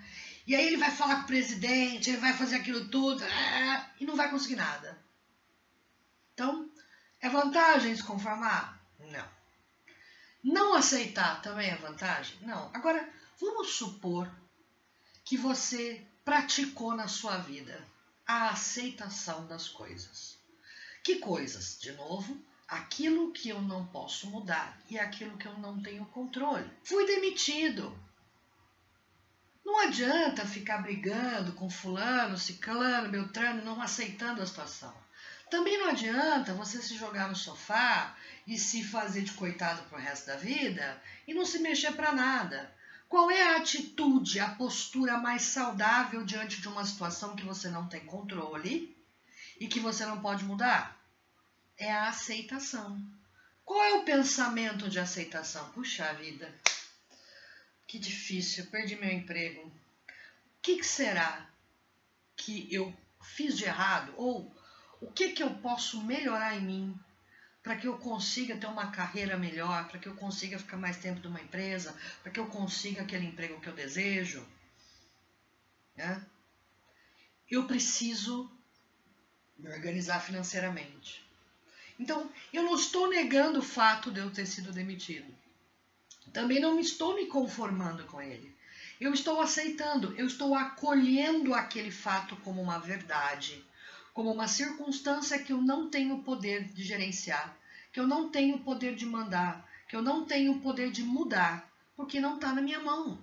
E 0.49 0.55
aí 0.55 0.65
ele 0.65 0.77
vai 0.77 0.89
falar 0.89 1.17
com 1.17 1.21
o 1.21 1.27
presidente, 1.27 2.09
ele 2.09 2.17
vai 2.17 2.33
fazer 2.33 2.55
aquilo 2.55 2.89
tudo 2.89 3.23
é, 3.23 3.85
e 3.99 4.03
não 4.03 4.15
vai 4.15 4.31
conseguir 4.31 4.55
nada. 4.55 4.99
Então, 6.33 6.67
é 7.21 7.29
vantagem 7.29 7.95
se 7.95 8.03
conformar? 8.03 8.83
Não. 8.99 9.29
Não 10.43 10.73
aceitar 10.73 11.39
também 11.43 11.69
é 11.69 11.75
vantagem? 11.75 12.35
Não. 12.41 12.71
Agora, 12.73 13.07
vamos 13.39 13.75
supor 13.75 14.27
que 15.23 15.37
você 15.37 16.03
praticou 16.25 16.95
na 16.95 17.07
sua 17.07 17.37
vida 17.37 17.87
a 18.25 18.49
aceitação 18.49 19.45
das 19.45 19.69
coisas. 19.69 20.35
Que 21.03 21.17
coisas? 21.17 21.79
De 21.79 21.91
novo, 21.91 22.35
aquilo 22.67 23.31
que 23.31 23.49
eu 23.49 23.61
não 23.61 23.85
posso 23.85 24.27
mudar 24.31 24.81
e 24.89 24.97
aquilo 24.97 25.37
que 25.37 25.47
eu 25.47 25.59
não 25.59 25.79
tenho 25.79 26.07
controle. 26.07 26.67
Fui 26.83 27.05
demitido. 27.05 27.95
Não 29.69 29.81
adianta 29.81 30.47
ficar 30.47 30.79
brigando 30.79 31.51
com 31.51 31.69
fulano, 31.69 32.39
ciclano, 32.39 33.07
beltrano, 33.07 33.63
não 33.63 33.79
aceitando 33.79 34.41
a 34.41 34.45
situação. 34.45 34.91
Também 35.47 35.77
não 35.77 35.89
adianta 35.91 36.55
você 36.55 36.81
se 36.81 36.97
jogar 36.97 37.29
no 37.29 37.35
sofá 37.35 38.17
e 38.47 38.57
se 38.57 38.83
fazer 38.83 39.21
de 39.21 39.31
coitado 39.33 39.83
pro 39.83 39.99
resto 39.99 40.25
da 40.25 40.37
vida 40.37 40.99
e 41.27 41.35
não 41.35 41.45
se 41.45 41.59
mexer 41.59 41.91
para 41.91 42.11
nada. 42.11 42.75
Qual 43.07 43.29
é 43.29 43.43
a 43.43 43.57
atitude, 43.57 44.39
a 44.39 44.49
postura 44.49 45.19
mais 45.19 45.43
saudável 45.43 46.25
diante 46.25 46.59
de 46.59 46.67
uma 46.67 46.83
situação 46.83 47.35
que 47.35 47.45
você 47.45 47.69
não 47.69 47.87
tem 47.87 48.03
controle 48.03 48.97
e 49.59 49.67
que 49.67 49.79
você 49.79 50.03
não 50.03 50.19
pode 50.19 50.43
mudar? 50.45 50.99
É 51.77 51.91
a 51.91 52.09
aceitação. 52.09 52.99
Qual 53.63 53.83
é 53.83 53.93
o 53.93 54.03
pensamento 54.03 54.89
de 54.89 54.99
aceitação? 54.99 55.69
Puxa 55.73 56.11
vida, 56.13 56.51
que 57.89 57.97
difícil, 57.97 58.67
perdi 58.67 58.95
meu 58.95 59.11
emprego. 59.11 59.67
O 59.67 59.71
que, 60.61 60.77
que 60.77 60.85
será 60.85 61.49
que 62.35 62.71
eu 62.71 62.95
fiz 63.19 63.57
de 63.57 63.65
errado? 63.65 64.13
Ou 64.15 64.55
o 65.01 65.11
que, 65.11 65.29
que 65.29 65.41
eu 65.41 65.55
posso 65.55 66.03
melhorar 66.03 66.55
em 66.55 66.61
mim 66.61 66.99
para 67.63 67.75
que 67.75 67.87
eu 67.87 67.97
consiga 67.97 68.55
ter 68.55 68.67
uma 68.67 68.91
carreira 68.91 69.35
melhor, 69.37 69.87
para 69.87 69.99
que 69.99 70.07
eu 70.07 70.15
consiga 70.15 70.59
ficar 70.59 70.77
mais 70.77 70.97
tempo 70.97 71.19
numa 71.27 71.41
empresa, 71.41 71.97
para 72.21 72.31
que 72.31 72.39
eu 72.39 72.45
consiga 72.45 73.01
aquele 73.01 73.25
emprego 73.25 73.59
que 73.59 73.67
eu 73.67 73.73
desejo. 73.73 74.47
Né? 75.95 76.23
Eu 77.49 77.65
preciso 77.65 78.51
me 79.57 79.67
organizar 79.67 80.19
financeiramente. 80.19 81.27
Então, 81.99 82.31
eu 82.53 82.61
não 82.61 82.75
estou 82.75 83.09
negando 83.09 83.59
o 83.59 83.63
fato 83.63 84.11
de 84.11 84.19
eu 84.19 84.29
ter 84.29 84.45
sido 84.45 84.71
demitido. 84.71 85.33
Também 86.33 86.59
não 86.59 86.79
estou 86.79 87.15
me 87.15 87.25
conformando 87.25 88.03
com 88.05 88.21
ele. 88.21 88.55
Eu 88.99 89.13
estou 89.13 89.41
aceitando, 89.41 90.13
eu 90.17 90.25
estou 90.25 90.55
acolhendo 90.55 91.53
aquele 91.53 91.91
fato 91.91 92.35
como 92.37 92.61
uma 92.61 92.79
verdade 92.79 93.63
como 94.19 94.33
uma 94.33 94.49
circunstância 94.49 95.39
que 95.39 95.53
eu 95.53 95.61
não 95.61 95.89
tenho 95.89 96.21
poder 96.23 96.65
de 96.73 96.83
gerenciar, 96.83 97.55
que 97.93 98.01
eu 98.01 98.05
não 98.05 98.29
tenho 98.29 98.59
poder 98.59 98.93
de 98.93 99.05
mandar, 99.05 99.65
que 99.87 99.95
eu 99.95 100.01
não 100.01 100.25
tenho 100.25 100.59
poder 100.59 100.91
de 100.91 101.03
mudar, 101.03 101.65
porque 101.95 102.19
não 102.19 102.35
está 102.35 102.53
na 102.53 102.61
minha 102.61 102.81
mão. 102.81 103.17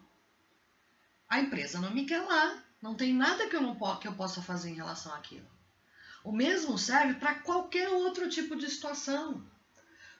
A 1.28 1.38
empresa 1.38 1.82
não 1.82 1.92
me 1.92 2.06
quer 2.06 2.22
lá, 2.22 2.62
não 2.80 2.94
tem 2.94 3.12
nada 3.12 3.46
que 3.46 3.54
eu, 3.54 3.60
não 3.60 3.76
que 3.98 4.08
eu 4.08 4.14
possa 4.14 4.40
fazer 4.40 4.70
em 4.70 4.76
relação 4.76 5.12
àquilo. 5.12 5.46
O 6.24 6.32
mesmo 6.32 6.78
serve 6.78 7.12
para 7.14 7.34
qualquer 7.36 7.90
outro 7.90 8.28
tipo 8.30 8.56
de 8.56 8.70
situação. 8.70 9.44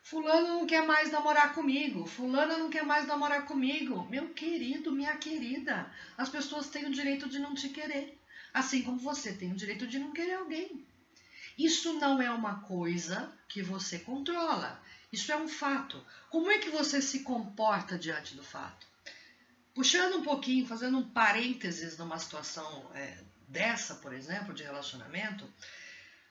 Fulano 0.09 0.47
não 0.47 0.67
quer 0.69 0.87
mais 0.87 1.11
namorar 1.11 1.53
comigo, 1.53 2.07
fulana 2.07 2.57
não 2.57 2.71
quer 2.71 2.85
mais 2.85 3.09
namorar 3.09 3.45
comigo. 3.45 4.07
Meu 4.09 4.29
querido, 4.29 4.93
minha 4.93 5.17
querida, 5.17 5.93
as 6.17 6.29
pessoas 6.29 6.69
têm 6.69 6.87
o 6.87 6.93
direito 6.93 7.29
de 7.29 7.41
não 7.41 7.57
te 7.57 7.71
querer. 7.71 8.17
Assim 8.55 8.85
como 8.85 9.01
você 9.01 9.33
tem 9.33 9.51
o 9.51 9.57
direito 9.57 9.85
de 9.85 9.99
não 9.99 10.13
querer 10.13 10.35
alguém. 10.35 10.87
Isso 11.59 11.95
não 11.95 12.23
é 12.23 12.31
uma 12.31 12.61
coisa 12.61 13.37
que 13.49 13.61
você 13.65 13.99
controla. 13.99 14.81
Isso 15.13 15.33
é 15.33 15.37
um 15.37 15.49
fato. 15.49 16.01
Como 16.31 16.53
é 16.53 16.59
que 16.59 16.71
você 16.71 17.03
se 17.03 17.25
comporta 17.25 17.99
diante 17.99 18.37
do 18.37 18.45
fato? 18.45 18.87
Puxando 19.75 20.19
um 20.19 20.23
pouquinho, 20.23 20.69
fazendo 20.69 20.99
um 20.99 21.11
parênteses 21.11 21.99
numa 21.99 22.21
situação 22.21 22.89
é, 22.95 23.25
dessa, 23.49 23.97
por 23.97 24.13
exemplo, 24.13 24.55
de 24.55 24.63
relacionamento, 24.63 25.53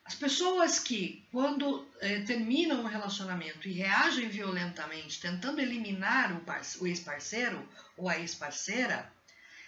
as 0.06 0.14
pessoas 0.14 0.78
que, 0.78 1.26
quando 1.32 1.84
é, 2.00 2.22
terminam 2.22 2.82
um 2.82 2.86
relacionamento 2.88 3.68
e 3.68 3.72
reagem 3.74 4.30
violentamente, 4.30 5.20
tentando 5.20 5.60
eliminar 5.60 6.32
o, 6.32 6.84
o 6.84 6.88
ex-parceiro 6.88 7.68
ou 7.98 8.08
a 8.08 8.20
ex-parceira, 8.20 9.12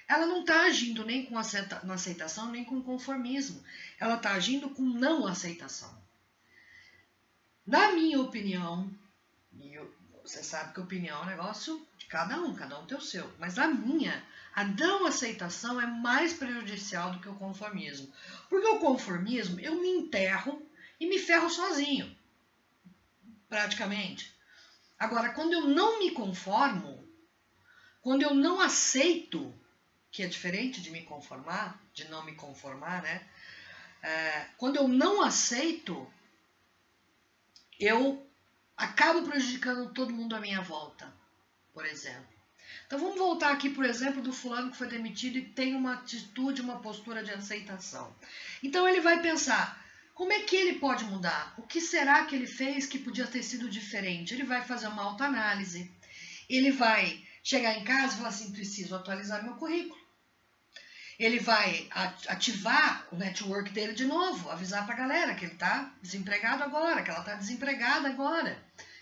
ela 0.08 0.28
não 0.28 0.42
está 0.42 0.66
agindo 0.66 1.04
nem 1.04 1.26
com 1.26 1.38
aceitação, 1.40 2.52
nem 2.52 2.64
com 2.64 2.82
conformismo. 2.84 3.62
Ela 4.00 4.16
está 4.16 4.34
agindo 4.34 4.70
com 4.70 4.84
não 4.84 5.26
aceitação. 5.26 5.94
Na 7.66 7.92
minha 7.92 8.22
opinião, 8.22 8.90
e 9.60 9.74
eu, 9.74 9.92
você 10.28 10.44
sabe 10.44 10.74
que 10.74 10.80
opinião 10.82 11.20
é 11.20 11.24
um 11.24 11.30
negócio 11.30 11.88
de 11.98 12.06
cada 12.06 12.38
um, 12.42 12.54
cada 12.54 12.78
um 12.78 12.86
tem 12.86 12.98
o 12.98 13.02
seu, 13.02 13.32
mas 13.40 13.56
na 13.56 13.68
minha, 13.68 14.26
a 14.54 14.64
não 14.66 15.06
aceitação 15.06 15.80
é 15.80 15.88
mais 15.88 16.34
prejudicial 16.34 17.12
do 17.12 17.20
que 17.20 17.30
o 17.30 17.36
conformismo. 17.36 18.12
Porque 18.50 18.68
o 18.68 18.80
conformismo, 18.80 19.60
eu 19.60 19.80
me 19.80 19.88
enterro 19.88 20.62
e 21.00 21.08
me 21.08 21.18
ferro 21.18 21.50
sozinho, 21.50 22.14
praticamente. 23.48 24.36
Agora, 25.00 25.30
quando 25.30 25.54
eu 25.54 25.62
não 25.62 26.00
me 26.00 26.12
conformo, 26.12 27.08
quando 28.02 28.24
eu 28.24 28.34
não 28.34 28.60
aceito 28.60 29.54
que 30.12 30.24
é 30.24 30.28
diferente 30.28 30.82
de 30.82 30.92
me 30.92 31.04
conformar, 31.04 31.82
de 31.94 32.10
não 32.10 32.26
me 32.26 32.34
conformar, 32.36 33.02
né? 33.02 33.26
É, 34.02 34.48
quando 34.58 34.76
eu 34.76 34.88
não 34.88 35.22
aceito, 35.22 36.12
eu 37.80 38.27
acabo 38.78 39.24
prejudicando 39.24 39.92
todo 39.92 40.14
mundo 40.14 40.36
à 40.36 40.40
minha 40.40 40.62
volta, 40.62 41.12
por 41.74 41.86
exemplo. 41.86 42.38
Então 42.86 43.00
vamos 43.00 43.18
voltar 43.18 43.52
aqui, 43.52 43.70
por 43.70 43.84
exemplo, 43.84 44.22
do 44.22 44.32
fulano 44.32 44.72
que 44.72 44.78
foi 44.78 44.88
demitido 44.88 45.38
e 45.38 45.46
tem 45.50 45.76
uma 45.76 45.96
atitude, 45.96 46.62
uma 46.62 46.80
postura 46.80 47.24
de 47.24 47.32
aceitação. 47.32 48.16
Então 48.62 48.88
ele 48.88 49.02
vai 49.02 49.22
pensar: 49.22 49.84
como 50.14 50.32
é 50.32 50.42
que 50.42 50.56
ele 50.56 50.80
pode 50.80 51.04
mudar? 51.06 51.54
O 51.58 51.64
que 51.64 51.82
será 51.82 52.26
que 52.26 52.36
ele 52.36 52.48
fez 52.48 52.86
que 52.86 53.00
podia 53.00 53.28
ter 53.28 53.44
sido 53.44 53.70
diferente? 53.70 54.34
Ele 54.34 54.44
vai 54.44 54.64
fazer 54.64 54.88
uma 54.88 55.04
autoanálise. 55.04 55.92
Ele 56.50 56.72
vai 56.72 57.22
chegar 57.44 57.74
em 57.78 57.84
casa 57.84 58.14
e 58.14 58.18
falar 58.18 58.30
assim: 58.30 58.52
preciso 58.52 58.96
atualizar 58.96 59.44
meu 59.44 59.56
currículo. 59.56 60.07
Ele 61.20 61.40
vai 61.40 61.88
ativar 62.28 63.08
o 63.12 63.16
network 63.16 63.72
dele 63.72 63.94
de 63.94 64.06
novo, 64.06 64.50
avisar 64.50 64.86
para 64.86 64.96
a 64.96 65.00
galera 65.00 65.36
que 65.36 65.46
ele 65.46 65.54
está 65.54 65.92
desempregado 66.02 66.64
agora, 66.64 67.02
que 67.02 67.10
ela 67.10 67.22
está 67.22 67.34
desempregada 67.34 68.08
agora 68.08 68.58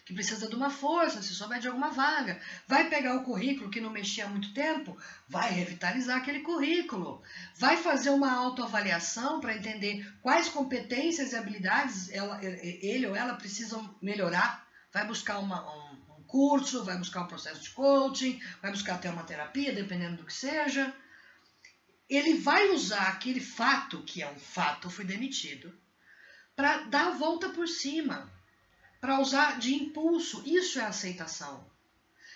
que 0.06 0.14
precisa 0.14 0.48
de 0.48 0.56
uma 0.56 0.70
força, 0.70 1.22
se 1.22 1.34
souber 1.34 1.60
de 1.60 1.68
alguma 1.68 1.90
vaga. 1.90 2.40
Vai 2.68 2.88
pegar 2.88 3.16
o 3.16 3.24
currículo 3.24 3.72
que 3.72 3.82
não 3.82 3.90
mexia 3.90 4.26
há 4.26 4.30
muito 4.30 4.54
tempo, 4.54 4.96
vai 5.28 5.52
revitalizar 5.52 6.18
aquele 6.18 6.42
currículo. 6.42 7.24
Vai 7.56 7.76
fazer 7.78 8.12
uma 8.12 8.32
autoavaliação 8.32 9.42
para 9.42 9.56
entender 9.58 10.08
quais 10.22 10.48
competências 10.48 11.34
e 11.34 11.36
habilidades 11.36 12.14
ela, 12.14 12.40
ele 12.44 13.08
ou 13.08 13.16
ela 13.16 13.34
precisam 13.34 13.96
melhorar. 14.00 14.64
Vai 14.94 15.08
buscar 15.08 15.40
uma, 15.40 15.66
um, 15.76 16.20
um 16.20 16.24
curso, 16.28 16.84
vai 16.84 16.98
buscar 16.98 17.22
um 17.22 17.28
processo 17.28 17.62
de 17.62 17.72
coaching, 17.72 18.40
vai 18.62 18.70
buscar 18.70 18.96
até 18.96 19.10
uma 19.10 19.24
terapia, 19.24 19.74
dependendo 19.74 20.18
do 20.18 20.26
que 20.26 20.34
seja. 20.34 20.94
Ele 22.10 22.36
vai 22.36 22.70
usar 22.70 23.10
aquele 23.10 23.40
fato, 23.40 24.04
que 24.04 24.22
é 24.22 24.30
um 24.30 24.40
fato, 24.40 24.90
foi 24.90 25.06
demitido, 25.06 25.74
para 26.56 26.84
dar 26.84 27.08
a 27.08 27.18
volta 27.18 27.50
por 27.50 27.68
cima 27.68 28.32
para 29.06 29.20
usar 29.20 29.60
de 29.60 29.74
impulso. 29.74 30.42
Isso 30.46 30.80
é 30.80 30.84
aceitação. 30.84 31.64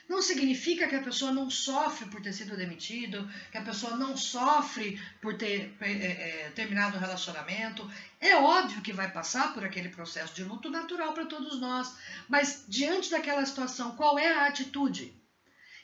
Não 0.08 0.22
significa 0.22 0.88
que 0.88 0.96
a 0.96 1.04
pessoa 1.04 1.32
não 1.32 1.50
sofre 1.50 2.08
por 2.10 2.22
ter 2.22 2.34
sido 2.34 2.58
demitido, 2.58 3.30
que 3.52 3.58
a 3.58 3.64
pessoa 3.64 3.96
não 3.96 4.18
sofre 4.18 5.00
por 5.22 5.36
ter 5.38 5.76
é, 5.80 5.92
é, 5.92 6.52
terminado 6.52 6.98
o 6.98 7.00
relacionamento. 7.00 7.90
É 8.20 8.36
óbvio 8.36 8.82
que 8.82 8.94
vai 8.94 9.12
passar 9.12 9.54
por 9.54 9.64
aquele 9.64 9.90
processo 9.90 10.34
de 10.34 10.44
luto 10.44 10.70
natural 10.70 11.14
para 11.14 11.26
todos 11.28 11.60
nós. 11.60 11.96
Mas 12.28 12.66
diante 12.68 13.10
daquela 13.10 13.46
situação, 13.46 13.96
qual 13.96 14.18
é 14.18 14.32
a 14.32 14.48
atitude? 14.48 15.14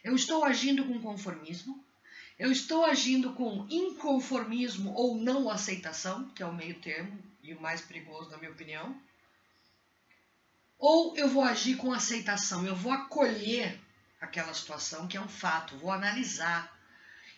Eu 0.03 0.15
estou 0.15 0.43
agindo 0.43 0.85
com 0.85 0.99
conformismo? 0.99 1.83
Eu 2.37 2.51
estou 2.51 2.85
agindo 2.85 3.33
com 3.33 3.65
inconformismo 3.69 4.93
ou 4.93 5.15
não 5.15 5.49
aceitação, 5.49 6.27
que 6.29 6.43
é 6.43 6.45
o 6.45 6.53
meio 6.53 6.79
termo 6.81 7.17
e 7.41 7.53
o 7.53 7.61
mais 7.61 7.81
perigoso, 7.81 8.29
na 8.29 8.37
minha 8.37 8.51
opinião? 8.51 8.95
Ou 10.77 11.15
eu 11.15 11.29
vou 11.29 11.43
agir 11.43 11.77
com 11.77 11.93
aceitação, 11.93 12.65
eu 12.65 12.75
vou 12.75 12.91
acolher 12.91 13.79
aquela 14.19 14.53
situação 14.53 15.07
que 15.07 15.15
é 15.15 15.21
um 15.21 15.29
fato, 15.29 15.77
vou 15.77 15.91
analisar 15.91 16.77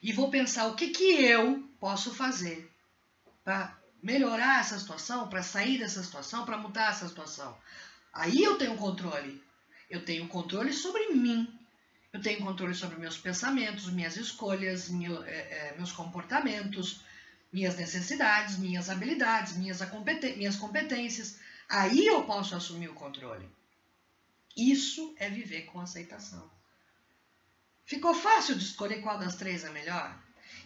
e 0.01 0.11
vou 0.11 0.31
pensar 0.31 0.67
o 0.67 0.75
que, 0.75 0.89
que 0.89 1.23
eu 1.23 1.63
posso 1.79 2.13
fazer 2.13 2.71
para 3.43 3.77
melhorar 4.01 4.61
essa 4.61 4.79
situação, 4.79 5.27
para 5.27 5.43
sair 5.43 5.77
dessa 5.77 6.03
situação, 6.03 6.45
para 6.45 6.57
mudar 6.57 6.89
essa 6.89 7.07
situação. 7.07 7.57
Aí 8.11 8.43
eu 8.43 8.57
tenho 8.57 8.75
controle. 8.75 9.41
Eu 9.89 10.03
tenho 10.03 10.27
controle 10.27 10.73
sobre 10.73 11.07
mim. 11.09 11.56
Eu 12.13 12.21
tenho 12.21 12.43
controle 12.43 12.73
sobre 12.73 12.97
meus 12.97 13.17
pensamentos, 13.17 13.91
minhas 13.91 14.15
escolhas, 14.15 14.89
é, 14.89 15.31
é, 15.31 15.75
meus 15.77 15.91
comportamentos, 15.91 17.01
minhas 17.51 17.77
necessidades, 17.77 18.57
minhas 18.57 18.89
habilidades, 18.89 19.57
minhas, 19.57 19.79
minhas 20.35 20.55
competências. 20.55 21.39
Aí 21.69 22.05
eu 22.05 22.23
posso 22.23 22.55
assumir 22.55 22.89
o 22.89 22.93
controle. 22.93 23.47
Isso 24.55 25.13
é 25.17 25.29
viver 25.29 25.63
com 25.63 25.79
aceitação. 25.79 26.49
Ficou 27.85 28.13
fácil 28.13 28.55
de 28.55 28.63
escolher 28.63 29.01
qual 29.01 29.19
das 29.19 29.35
três 29.35 29.63
é 29.63 29.69
melhor? 29.69 30.17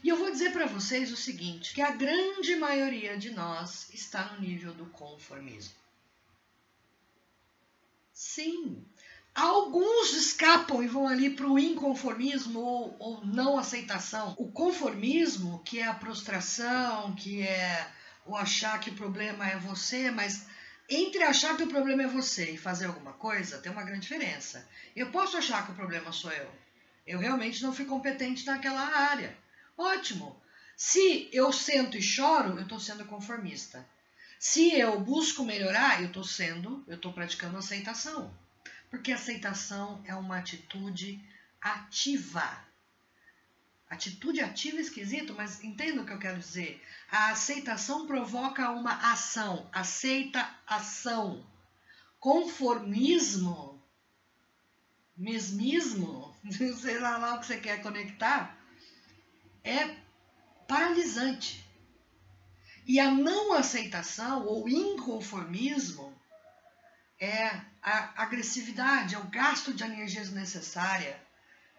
E 0.04 0.10
eu 0.10 0.18
vou 0.18 0.32
dizer 0.32 0.52
para 0.52 0.66
vocês 0.66 1.12
o 1.12 1.18
seguinte, 1.18 1.74
que 1.74 1.82
a 1.82 1.92
grande 1.92 2.56
maioria 2.56 3.18
de 3.18 3.32
nós 3.32 3.94
está 3.94 4.34
no 4.34 4.42
nível 4.42 4.74
do 4.74 4.88
conformismo. 4.88 5.76
Sim, 8.14 8.84
alguns 9.34 10.14
escapam 10.14 10.84
e 10.84 10.88
vão 10.88 11.08
ali 11.08 11.30
para 11.30 11.48
o 11.48 11.58
inconformismo 11.58 12.60
ou, 12.60 12.96
ou 13.00 13.26
não 13.26 13.58
aceitação. 13.58 14.36
O 14.38 14.52
conformismo, 14.52 15.62
que 15.64 15.80
é 15.80 15.88
a 15.88 15.94
prostração, 15.94 17.16
que 17.16 17.42
é 17.42 17.88
o 18.26 18.36
achar 18.36 18.80
que 18.80 18.90
o 18.90 18.96
problema 18.96 19.48
é 19.48 19.58
você, 19.58 20.12
mas 20.12 20.46
entre 20.90 21.24
achar 21.24 21.56
que 21.56 21.64
o 21.64 21.68
problema 21.68 22.04
é 22.04 22.08
você 22.08 22.52
e 22.52 22.58
fazer 22.58 22.86
alguma 22.86 23.14
coisa, 23.14 23.60
tem 23.60 23.72
uma 23.72 23.84
grande 23.84 24.02
diferença. 24.02 24.68
Eu 24.96 25.10
posso 25.12 25.38
achar 25.38 25.66
que 25.66 25.72
o 25.72 25.76
problema 25.76 26.12
sou 26.12 26.32
eu. 26.32 26.52
Eu 27.08 27.20
realmente 27.20 27.64
não 27.64 27.74
fui 27.74 27.86
competente 27.86 28.46
naquela 28.46 28.82
área. 28.82 29.36
Ótimo. 29.78 30.40
Se 30.76 31.30
eu 31.32 31.52
sento 31.54 31.98
e 31.98 32.02
choro, 32.02 32.58
eu 32.58 32.64
estou 32.64 32.80
sendo 32.80 33.06
conformista. 33.06 33.88
Se 34.40 34.74
eu 34.74 35.00
busco 35.00 35.46
melhorar, 35.46 36.02
eu 36.02 36.08
estou 36.08 36.24
sendo, 36.24 36.84
eu 36.88 36.96
estou 36.96 37.14
praticando 37.14 37.58
aceitação. 37.58 38.34
Porque 38.92 39.14
aceitação 39.14 40.04
é 40.06 40.14
uma 40.14 40.38
atitude 40.38 41.24
ativa. 41.62 42.46
Atitude 43.90 44.42
ativa 44.42 44.78
é 44.78 44.82
esquisito, 44.82 45.34
mas 45.34 45.64
entenda 45.64 46.02
o 46.02 46.06
que 46.06 46.12
eu 46.12 46.20
quero 46.20 46.38
dizer. 46.38 46.86
A 47.10 47.30
aceitação 47.30 48.06
provoca 48.06 48.70
uma 48.72 49.12
ação. 49.14 49.70
Aceita 49.72 50.48
ação. 50.68 51.46
Conformismo, 52.20 53.82
mesmismo, 55.16 56.36
sei 56.82 57.00
lá, 57.00 57.18
lá 57.18 57.36
o 57.36 57.40
que 57.40 57.46
você 57.46 57.58
quer 57.62 57.82
conectar, 57.82 58.58
é 59.64 59.96
paralisante. 60.68 61.66
E 62.86 63.00
a 63.00 63.10
não 63.10 63.54
aceitação 63.54 64.46
ou 64.46 64.68
inconformismo 64.68 66.14
é 67.18 67.71
a 67.82 68.24
agressividade, 68.24 69.16
é 69.16 69.18
o 69.20 69.30
gasto 69.30 69.74
de 69.74 69.84
energia 69.84 70.22
desnecessária 70.22 71.20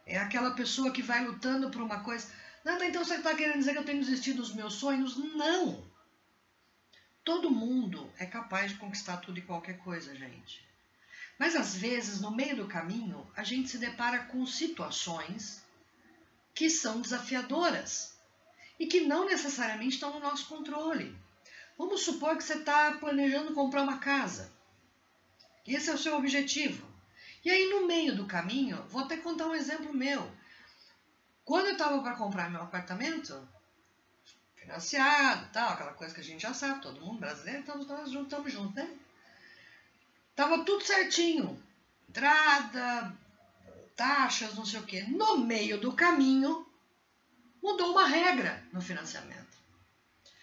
é 0.06 0.18
aquela 0.18 0.52
pessoa 0.52 0.90
que 0.90 1.02
vai 1.02 1.24
lutando 1.24 1.70
por 1.70 1.80
uma 1.80 2.00
coisa. 2.00 2.28
Não, 2.64 2.82
então 2.82 3.04
você 3.04 3.16
está 3.16 3.34
querendo 3.34 3.58
dizer 3.58 3.72
que 3.72 3.78
eu 3.78 3.84
tenho 3.84 4.00
desistido 4.00 4.36
dos 4.36 4.54
meus 4.54 4.74
sonhos? 4.74 5.16
Não! 5.16 5.90
Todo 7.24 7.50
mundo 7.50 8.12
é 8.18 8.26
capaz 8.26 8.72
de 8.72 8.78
conquistar 8.78 9.18
tudo 9.18 9.38
e 9.38 9.42
qualquer 9.42 9.78
coisa, 9.78 10.14
gente. 10.14 10.66
Mas 11.38 11.54
às 11.54 11.74
vezes, 11.74 12.20
no 12.20 12.34
meio 12.34 12.56
do 12.56 12.66
caminho, 12.66 13.30
a 13.36 13.44
gente 13.44 13.68
se 13.68 13.78
depara 13.78 14.24
com 14.24 14.44
situações 14.44 15.62
que 16.54 16.68
são 16.68 17.00
desafiadoras 17.00 18.16
e 18.78 18.86
que 18.86 19.02
não 19.02 19.24
necessariamente 19.24 19.94
estão 19.94 20.12
no 20.12 20.20
nosso 20.20 20.46
controle. 20.46 21.16
Vamos 21.78 22.02
supor 22.02 22.36
que 22.36 22.44
você 22.44 22.54
está 22.54 22.92
planejando 22.92 23.54
comprar 23.54 23.82
uma 23.82 23.98
casa. 23.98 24.52
Esse 25.66 25.90
é 25.90 25.94
o 25.94 25.98
seu 25.98 26.16
objetivo. 26.16 26.86
E 27.44 27.50
aí, 27.50 27.68
no 27.70 27.86
meio 27.86 28.14
do 28.16 28.26
caminho, 28.26 28.82
vou 28.88 29.02
até 29.02 29.16
contar 29.16 29.46
um 29.46 29.54
exemplo 29.54 29.92
meu. 29.92 30.30
Quando 31.44 31.66
eu 31.66 31.72
estava 31.72 32.00
para 32.02 32.16
comprar 32.16 32.50
meu 32.50 32.62
apartamento, 32.62 33.48
financiado, 34.54 35.48
tal, 35.52 35.70
aquela 35.70 35.92
coisa 35.92 36.14
que 36.14 36.20
a 36.20 36.24
gente 36.24 36.42
já 36.42 36.54
sabe, 36.54 36.80
todo 36.80 37.00
mundo 37.00 37.20
brasileiro, 37.20 37.60
estamos 37.60 37.86
nós 37.86 38.10
juntos, 38.10 38.26
estamos 38.26 38.52
juntos, 38.52 38.74
né? 38.74 38.88
Tava 40.34 40.64
tudo 40.64 40.84
certinho. 40.84 41.62
Entrada, 42.08 43.12
taxas, 43.96 44.54
não 44.54 44.64
sei 44.64 44.80
o 44.80 44.84
quê. 44.84 45.02
No 45.02 45.38
meio 45.38 45.80
do 45.80 45.92
caminho, 45.92 46.66
mudou 47.62 47.92
uma 47.92 48.06
regra 48.06 48.62
no 48.72 48.80
financiamento. 48.80 49.58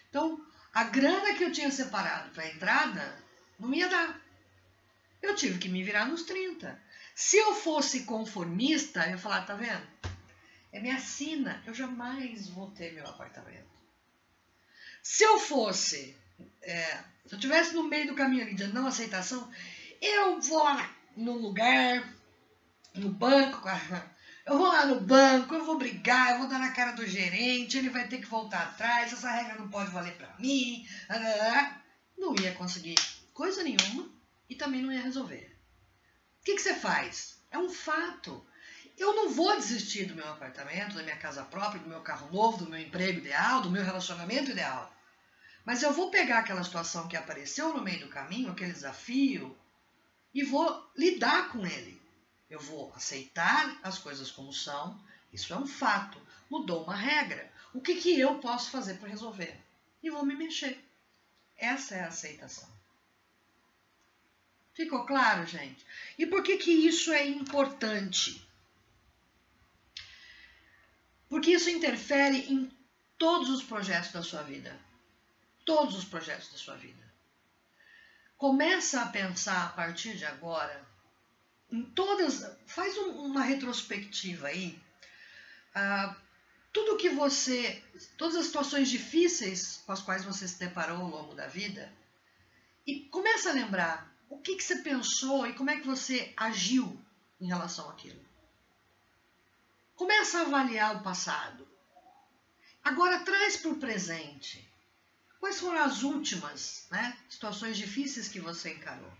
Então, 0.10 0.43
a 0.73 0.84
grana 0.84 1.34
que 1.36 1.43
eu 1.43 1.51
tinha 1.51 1.71
separado 1.71 2.29
para 2.32 2.43
a 2.43 2.49
entrada 2.49 3.23
não 3.60 3.73
ia 3.73 3.88
dar. 3.88 4.18
Eu 5.21 5.36
tive 5.36 5.60
que 5.60 5.69
me 5.69 5.84
virar 5.84 6.05
nos 6.05 6.23
30. 6.23 6.79
Se 7.13 7.38
eu 7.38 7.53
fosse 7.53 8.03
conformista, 8.03 9.03
eu 9.05 9.12
ia 9.12 9.17
falar, 9.17 9.41
tá 9.41 9.53
vendo? 9.53 9.86
É 10.71 10.79
minha 10.79 10.99
sina, 10.99 11.62
eu 11.65 11.73
jamais 11.73 12.47
vou 12.47 12.71
ter 12.71 12.93
meu 12.93 13.05
apartamento. 13.05 13.67
Se 15.03 15.23
eu 15.23 15.39
fosse, 15.39 16.15
é, 16.62 17.03
se 17.25 17.36
eu 17.36 17.39
tivesse 17.39 17.73
no 17.73 17.84
meio 17.84 18.08
do 18.08 18.15
caminho 18.15 18.43
ali 18.43 18.53
de 18.53 18.67
não 18.67 18.88
aceitação, 18.88 19.51
eu 20.01 20.39
vou 20.39 20.63
lá 20.63 20.95
no 21.17 21.34
lugar, 21.34 22.08
no 22.95 23.10
banco, 23.10 23.67
eu 24.45 24.58
vou 24.58 24.67
lá 24.67 24.86
no 24.86 25.01
banco, 25.01 25.53
eu 25.55 25.65
vou 25.65 25.77
brigar, 25.77 26.32
eu 26.32 26.38
vou 26.39 26.47
dar 26.47 26.60
na 26.60 26.71
cara 26.71 26.91
do 26.91 27.05
gerente, 27.05 27.77
ele 27.77 27.89
vai 27.89 28.08
ter 28.08 28.19
que 28.19 28.27
voltar 28.27 28.62
atrás, 28.62 29.12
essa 29.12 29.29
regra 29.29 29.55
não 29.55 29.69
pode 29.69 29.91
valer 29.91 30.15
para 30.15 30.38
mim, 30.38 30.88
não 32.17 32.36
ia 32.36 32.53
conseguir 32.53 32.95
coisa 33.34 33.63
nenhuma 33.63 34.18
e 34.49 34.55
também 34.55 34.81
não 34.81 34.91
ia 34.91 35.01
resolver. 35.01 35.55
O 36.41 36.43
que, 36.43 36.55
que 36.55 36.62
você 36.62 36.73
faz? 36.73 37.39
É 37.51 37.57
um 37.57 37.69
fato. 37.69 38.45
Eu 38.97 39.13
não 39.13 39.29
vou 39.29 39.55
desistir 39.55 40.05
do 40.05 40.15
meu 40.15 40.27
apartamento, 40.27 40.95
da 40.95 41.03
minha 41.03 41.15
casa 41.15 41.43
própria, 41.43 41.81
do 41.81 41.88
meu 41.88 42.01
carro 42.01 42.31
novo, 42.33 42.57
do 42.57 42.69
meu 42.69 42.79
emprego 42.79 43.19
ideal, 43.19 43.62
do 43.62 43.71
meu 43.71 43.83
relacionamento 43.83 44.51
ideal. 44.51 44.93
Mas 45.63 45.83
eu 45.83 45.93
vou 45.93 46.09
pegar 46.09 46.39
aquela 46.39 46.63
situação 46.63 47.07
que 47.07 47.15
apareceu 47.15 47.73
no 47.73 47.83
meio 47.83 48.01
do 48.01 48.09
caminho, 48.09 48.51
aquele 48.51 48.73
desafio, 48.73 49.55
e 50.33 50.43
vou 50.43 50.91
lidar 50.97 51.49
com 51.51 51.65
ele. 51.65 52.01
Eu 52.49 52.59
vou 52.59 52.91
aceitar 52.95 53.79
as 53.83 53.99
coisas 53.99 54.31
como 54.31 54.51
são, 54.51 54.99
isso 55.31 55.53
é 55.53 55.57
um 55.57 55.67
fato. 55.67 56.19
Mudou 56.49 56.83
uma 56.83 56.95
regra. 56.95 57.51
O 57.73 57.81
que, 57.81 57.95
que 57.95 58.19
eu 58.19 58.39
posso 58.39 58.71
fazer 58.71 58.95
para 58.95 59.09
resolver? 59.09 59.55
E 60.01 60.09
vou 60.09 60.25
me 60.25 60.35
mexer. 60.35 60.83
Essa 61.55 61.95
é 61.95 62.01
a 62.01 62.07
aceitação. 62.07 62.79
Ficou 64.73 65.05
claro, 65.05 65.45
gente? 65.45 65.86
E 66.17 66.25
por 66.25 66.43
que, 66.43 66.58
que 66.58 66.71
isso 66.71 67.12
é 67.12 67.27
importante? 67.27 68.45
Porque 71.27 71.51
isso 71.51 71.69
interfere 71.69 72.51
em 72.51 72.71
todos 73.17 73.49
os 73.49 73.63
projetos 73.63 74.12
da 74.12 74.23
sua 74.23 74.41
vida. 74.41 74.75
Todos 75.65 75.95
os 75.95 76.05
projetos 76.05 76.51
da 76.51 76.58
sua 76.58 76.75
vida. 76.75 77.08
Começa 78.38 79.01
a 79.01 79.08
pensar 79.08 79.65
a 79.65 79.69
partir 79.69 80.15
de 80.17 80.25
agora 80.25 80.88
em 81.71 81.84
todas. 81.84 82.49
Faz 82.65 82.97
um, 82.97 83.10
uma 83.25 83.43
retrospectiva 83.43 84.47
aí. 84.47 84.82
Ah, 85.75 86.15
tudo 86.73 86.97
que 86.97 87.10
você. 87.10 87.84
Todas 88.17 88.38
as 88.38 88.45
situações 88.45 88.89
difíceis 88.89 89.84
com 89.86 89.91
as 89.91 90.01
quais 90.01 90.23
você 90.23 90.47
se 90.47 90.58
deparou 90.58 90.97
ao 90.97 91.10
longo 91.10 91.36
da 91.36 91.47
vida. 91.47 91.91
E 92.88 93.01
começa 93.01 93.49
a 93.49 93.53
lembrar 93.53 94.10
o 94.30 94.38
que, 94.38 94.56
que 94.56 94.63
você 94.63 94.78
pensou 94.78 95.48
e 95.48 95.54
como 95.54 95.70
é 95.70 95.80
que 95.80 95.88
você 95.88 96.32
agiu 96.38 97.00
em 97.42 97.48
relação 97.48 97.89
àquilo. 97.89 98.20
Começa 99.96 100.39
a 100.39 100.42
avaliar 100.42 100.98
o 100.98 101.04
passado. 101.04 101.68
Agora 102.84 103.20
traz 103.20 103.58
para 103.58 103.72
o 103.72 103.80
presente. 103.80 104.68
Quais 105.39 105.60
foram 105.60 105.82
as 105.82 106.04
últimas 106.04 106.88
né, 106.92 107.18
situações 107.30 107.78
difíceis 107.78 108.28
que 108.28 108.39
você 108.39 108.74
encarou? 108.74 109.12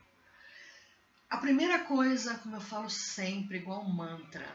A 1.30 1.38
primeira 1.38 1.80
coisa, 1.80 2.36
como 2.40 2.56
eu 2.56 2.62
falo 2.62 2.90
sempre, 2.90 3.58
igual 3.58 3.84
mantra, 3.84 4.48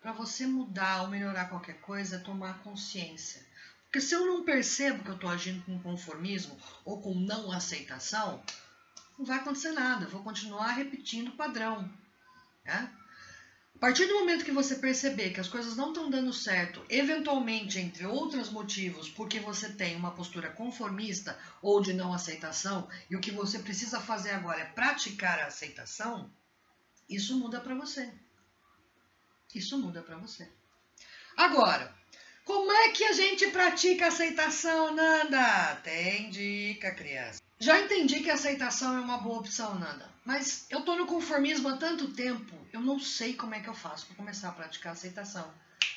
para 0.00 0.12
você 0.12 0.46
mudar 0.46 1.02
ou 1.02 1.08
melhorar 1.08 1.48
qualquer 1.48 1.80
coisa 1.80 2.16
é 2.16 2.20
tomar 2.20 2.62
consciência. 2.62 3.46
Porque 3.84 4.00
se 4.00 4.14
eu 4.14 4.26
não 4.26 4.44
percebo 4.44 5.02
que 5.02 5.10
eu 5.10 5.14
estou 5.14 5.30
agindo 5.30 5.64
com 5.64 5.78
conformismo 5.80 6.56
ou 6.84 7.00
com 7.00 7.14
não 7.14 7.50
aceitação, 7.50 8.42
não 9.20 9.26
vai 9.26 9.36
acontecer 9.36 9.72
nada. 9.72 10.06
Vou 10.06 10.22
continuar 10.22 10.72
repetindo 10.72 11.28
o 11.28 11.36
padrão. 11.36 11.82
Né? 12.64 12.90
A 13.74 13.78
partir 13.78 14.06
do 14.06 14.14
momento 14.14 14.44
que 14.44 14.50
você 14.50 14.76
perceber 14.76 15.30
que 15.30 15.40
as 15.40 15.48
coisas 15.48 15.76
não 15.76 15.88
estão 15.88 16.10
dando 16.10 16.32
certo, 16.32 16.84
eventualmente, 16.88 17.78
entre 17.78 18.06
outros 18.06 18.50
motivos, 18.50 19.10
porque 19.10 19.38
você 19.38 19.72
tem 19.72 19.94
uma 19.94 20.10
postura 20.10 20.50
conformista 20.50 21.38
ou 21.60 21.82
de 21.82 21.92
não 21.92 22.14
aceitação, 22.14 22.88
e 23.10 23.16
o 23.16 23.20
que 23.20 23.30
você 23.30 23.58
precisa 23.58 24.00
fazer 24.00 24.30
agora 24.30 24.60
é 24.60 24.72
praticar 24.72 25.38
a 25.38 25.46
aceitação, 25.46 26.30
isso 27.08 27.38
muda 27.38 27.60
para 27.60 27.74
você. 27.74 28.10
Isso 29.54 29.76
muda 29.78 30.02
para 30.02 30.16
você. 30.16 30.50
Agora, 31.36 31.94
como 32.50 32.72
é 32.72 32.88
que 32.88 33.04
a 33.04 33.12
gente 33.12 33.46
pratica 33.46 34.08
aceitação, 34.08 34.92
Nanda? 34.92 35.76
Tem 35.84 36.28
dica, 36.30 36.90
criança. 36.90 37.40
Já 37.60 37.80
entendi 37.80 38.18
que 38.24 38.30
aceitação 38.30 38.96
é 38.96 39.00
uma 39.00 39.18
boa 39.18 39.38
opção, 39.38 39.78
Nanda. 39.78 40.10
Mas 40.24 40.66
eu 40.68 40.80
tô 40.82 40.96
no 40.96 41.06
conformismo 41.06 41.68
há 41.68 41.76
tanto 41.76 42.12
tempo, 42.12 42.56
eu 42.72 42.80
não 42.80 42.98
sei 42.98 43.34
como 43.34 43.54
é 43.54 43.60
que 43.60 43.68
eu 43.68 43.74
faço 43.74 44.06
para 44.06 44.16
começar 44.16 44.48
a 44.48 44.52
praticar 44.52 44.94
aceitação. 44.94 45.48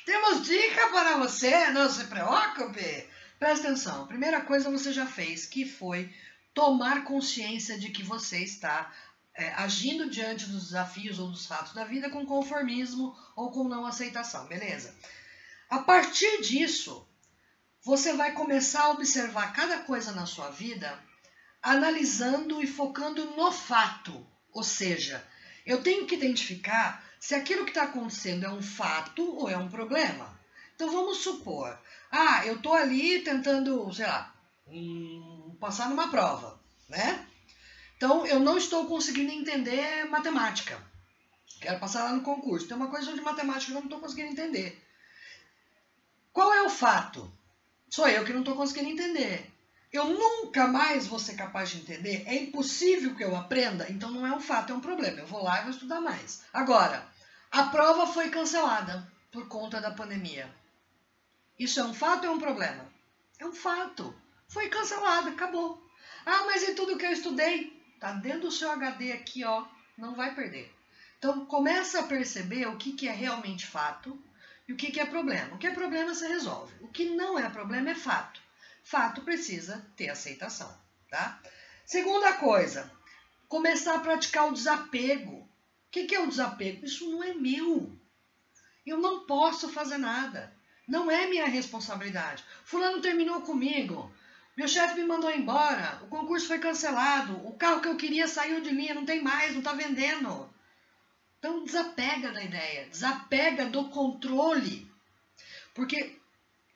Temos 0.06 0.46
dica 0.46 0.90
para 0.90 1.16
você, 1.16 1.70
não 1.70 1.90
se 1.90 2.04
preocupe. 2.04 3.08
Presta 3.36 3.66
atenção. 3.66 4.04
A 4.04 4.06
primeira 4.06 4.40
coisa 4.42 4.70
você 4.70 4.92
já 4.92 5.06
fez, 5.06 5.46
que 5.46 5.64
foi 5.64 6.08
tomar 6.54 7.02
consciência 7.02 7.76
de 7.76 7.90
que 7.90 8.04
você 8.04 8.38
está 8.38 8.92
é, 9.34 9.48
agindo 9.54 10.08
diante 10.08 10.46
dos 10.46 10.66
desafios 10.66 11.18
ou 11.18 11.32
dos 11.32 11.46
fatos 11.46 11.74
da 11.74 11.84
vida 11.84 12.10
com 12.10 12.24
conformismo 12.24 13.12
ou 13.34 13.50
com 13.50 13.64
não 13.64 13.84
aceitação, 13.84 14.46
beleza? 14.46 14.94
A 15.68 15.78
partir 15.80 16.40
disso, 16.42 17.06
você 17.82 18.12
vai 18.14 18.32
começar 18.32 18.84
a 18.84 18.90
observar 18.90 19.52
cada 19.52 19.78
coisa 19.80 20.12
na 20.12 20.26
sua 20.26 20.50
vida 20.50 20.98
analisando 21.62 22.62
e 22.62 22.66
focando 22.66 23.24
no 23.36 23.50
fato. 23.50 24.26
Ou 24.52 24.62
seja, 24.62 25.26
eu 25.64 25.82
tenho 25.82 26.06
que 26.06 26.14
identificar 26.14 27.02
se 27.18 27.34
aquilo 27.34 27.64
que 27.64 27.70
está 27.70 27.84
acontecendo 27.84 28.44
é 28.44 28.50
um 28.50 28.62
fato 28.62 29.22
ou 29.36 29.48
é 29.48 29.56
um 29.56 29.68
problema. 29.68 30.38
Então 30.74 30.90
vamos 30.90 31.18
supor, 31.18 31.78
ah, 32.10 32.44
eu 32.44 32.56
estou 32.56 32.74
ali 32.74 33.20
tentando, 33.20 33.92
sei 33.92 34.06
lá, 34.06 34.34
hum, 34.66 35.56
passar 35.58 35.88
numa 35.88 36.10
prova, 36.10 36.60
né? 36.88 37.26
Então 37.96 38.26
eu 38.26 38.40
não 38.40 38.58
estou 38.58 38.86
conseguindo 38.86 39.32
entender 39.32 40.04
matemática. 40.04 40.82
Quero 41.60 41.80
passar 41.80 42.04
lá 42.04 42.12
no 42.12 42.22
concurso. 42.22 42.68
Tem 42.68 42.76
uma 42.76 42.90
coisa 42.90 43.12
de 43.14 43.20
matemática 43.22 43.66
que 43.66 43.70
eu 43.70 43.80
não 43.80 43.84
estou 43.84 44.00
conseguindo 44.00 44.32
entender. 44.32 44.83
É 46.74 46.76
fato? 46.76 47.32
Sou 47.88 48.08
eu 48.08 48.24
que 48.24 48.32
não 48.32 48.40
estou 48.40 48.56
conseguindo 48.56 48.90
entender 48.90 49.54
eu 49.94 50.06
nunca 50.06 50.66
mais 50.66 51.06
vou 51.06 51.20
ser 51.20 51.36
capaz 51.36 51.70
de 51.70 51.78
entender, 51.78 52.24
é 52.26 52.34
impossível 52.34 53.14
que 53.14 53.22
eu 53.22 53.36
aprenda, 53.36 53.86
então 53.88 54.10
não 54.10 54.26
é 54.26 54.34
um 54.34 54.40
fato, 54.40 54.72
é 54.72 54.74
um 54.74 54.80
problema. 54.80 55.20
Eu 55.20 55.26
vou 55.28 55.44
lá 55.44 55.60
e 55.60 55.62
vou 55.62 55.70
estudar 55.70 56.00
mais. 56.00 56.42
Agora, 56.52 57.06
a 57.48 57.62
prova 57.66 58.04
foi 58.04 58.28
cancelada 58.28 59.08
por 59.30 59.46
conta 59.46 59.80
da 59.80 59.92
pandemia. 59.92 60.52
Isso 61.56 61.78
é 61.78 61.84
um 61.84 61.94
fato 61.94 62.24
ou 62.24 62.32
é 62.32 62.34
um 62.34 62.40
problema? 62.40 62.84
É 63.38 63.46
um 63.46 63.52
fato. 63.52 64.12
Foi 64.48 64.68
cancelada, 64.68 65.30
acabou. 65.30 65.80
Ah, 66.26 66.42
mas 66.46 66.64
e 66.64 66.74
tudo 66.74 66.98
que 66.98 67.06
eu 67.06 67.12
estudei? 67.12 67.80
Tá 68.00 68.14
dentro 68.14 68.40
do 68.40 68.50
seu 68.50 68.72
HD 68.72 69.12
aqui, 69.12 69.44
ó. 69.44 69.64
Não 69.96 70.16
vai 70.16 70.34
perder. 70.34 70.74
Então, 71.18 71.46
começa 71.46 72.00
a 72.00 72.06
perceber 72.08 72.66
o 72.66 72.76
que, 72.76 72.94
que 72.94 73.06
é 73.06 73.12
realmente 73.12 73.64
fato 73.64 74.20
e 74.68 74.72
o 74.72 74.76
que, 74.76 74.90
que 74.90 75.00
é 75.00 75.06
problema. 75.06 75.54
O 75.54 75.58
que 75.58 75.66
é 75.66 75.70
problema 75.72 76.14
você 76.14 76.26
resolve. 76.26 76.74
O 76.80 76.88
que 76.88 77.04
não 77.04 77.38
é 77.38 77.48
problema 77.48 77.90
é 77.90 77.94
fato 77.94 78.44
fato 78.84 79.22
precisa 79.22 79.84
ter 79.96 80.10
aceitação, 80.10 80.72
tá? 81.10 81.40
Segunda 81.86 82.34
coisa, 82.34 82.90
começar 83.48 83.96
a 83.96 84.00
praticar 84.00 84.48
o 84.48 84.52
desapego. 84.52 85.38
O 85.38 85.48
que, 85.90 86.04
que 86.04 86.14
é 86.14 86.20
o 86.20 86.28
desapego? 86.28 86.84
Isso 86.84 87.10
não 87.10 87.24
é 87.24 87.32
meu. 87.32 87.90
Eu 88.86 88.98
não 88.98 89.24
posso 89.24 89.70
fazer 89.70 89.96
nada. 89.96 90.54
Não 90.86 91.10
é 91.10 91.26
minha 91.26 91.46
responsabilidade. 91.46 92.44
Fulano 92.64 93.00
terminou 93.00 93.40
comigo. 93.40 94.12
Meu 94.54 94.68
chefe 94.68 94.96
me 94.96 95.06
mandou 95.06 95.30
embora. 95.30 96.00
O 96.02 96.08
concurso 96.08 96.46
foi 96.46 96.58
cancelado. 96.58 97.34
O 97.46 97.56
carro 97.56 97.80
que 97.80 97.88
eu 97.88 97.96
queria 97.96 98.28
saiu 98.28 98.60
de 98.60 98.70
linha, 98.70 98.94
não 98.94 99.06
tem 99.06 99.22
mais, 99.22 99.52
não 99.52 99.60
está 99.60 99.72
vendendo. 99.72 100.52
Então 101.44 101.62
desapega 101.62 102.32
da 102.32 102.42
ideia, 102.42 102.88
desapega 102.88 103.66
do 103.66 103.90
controle. 103.90 104.90
Porque 105.74 106.18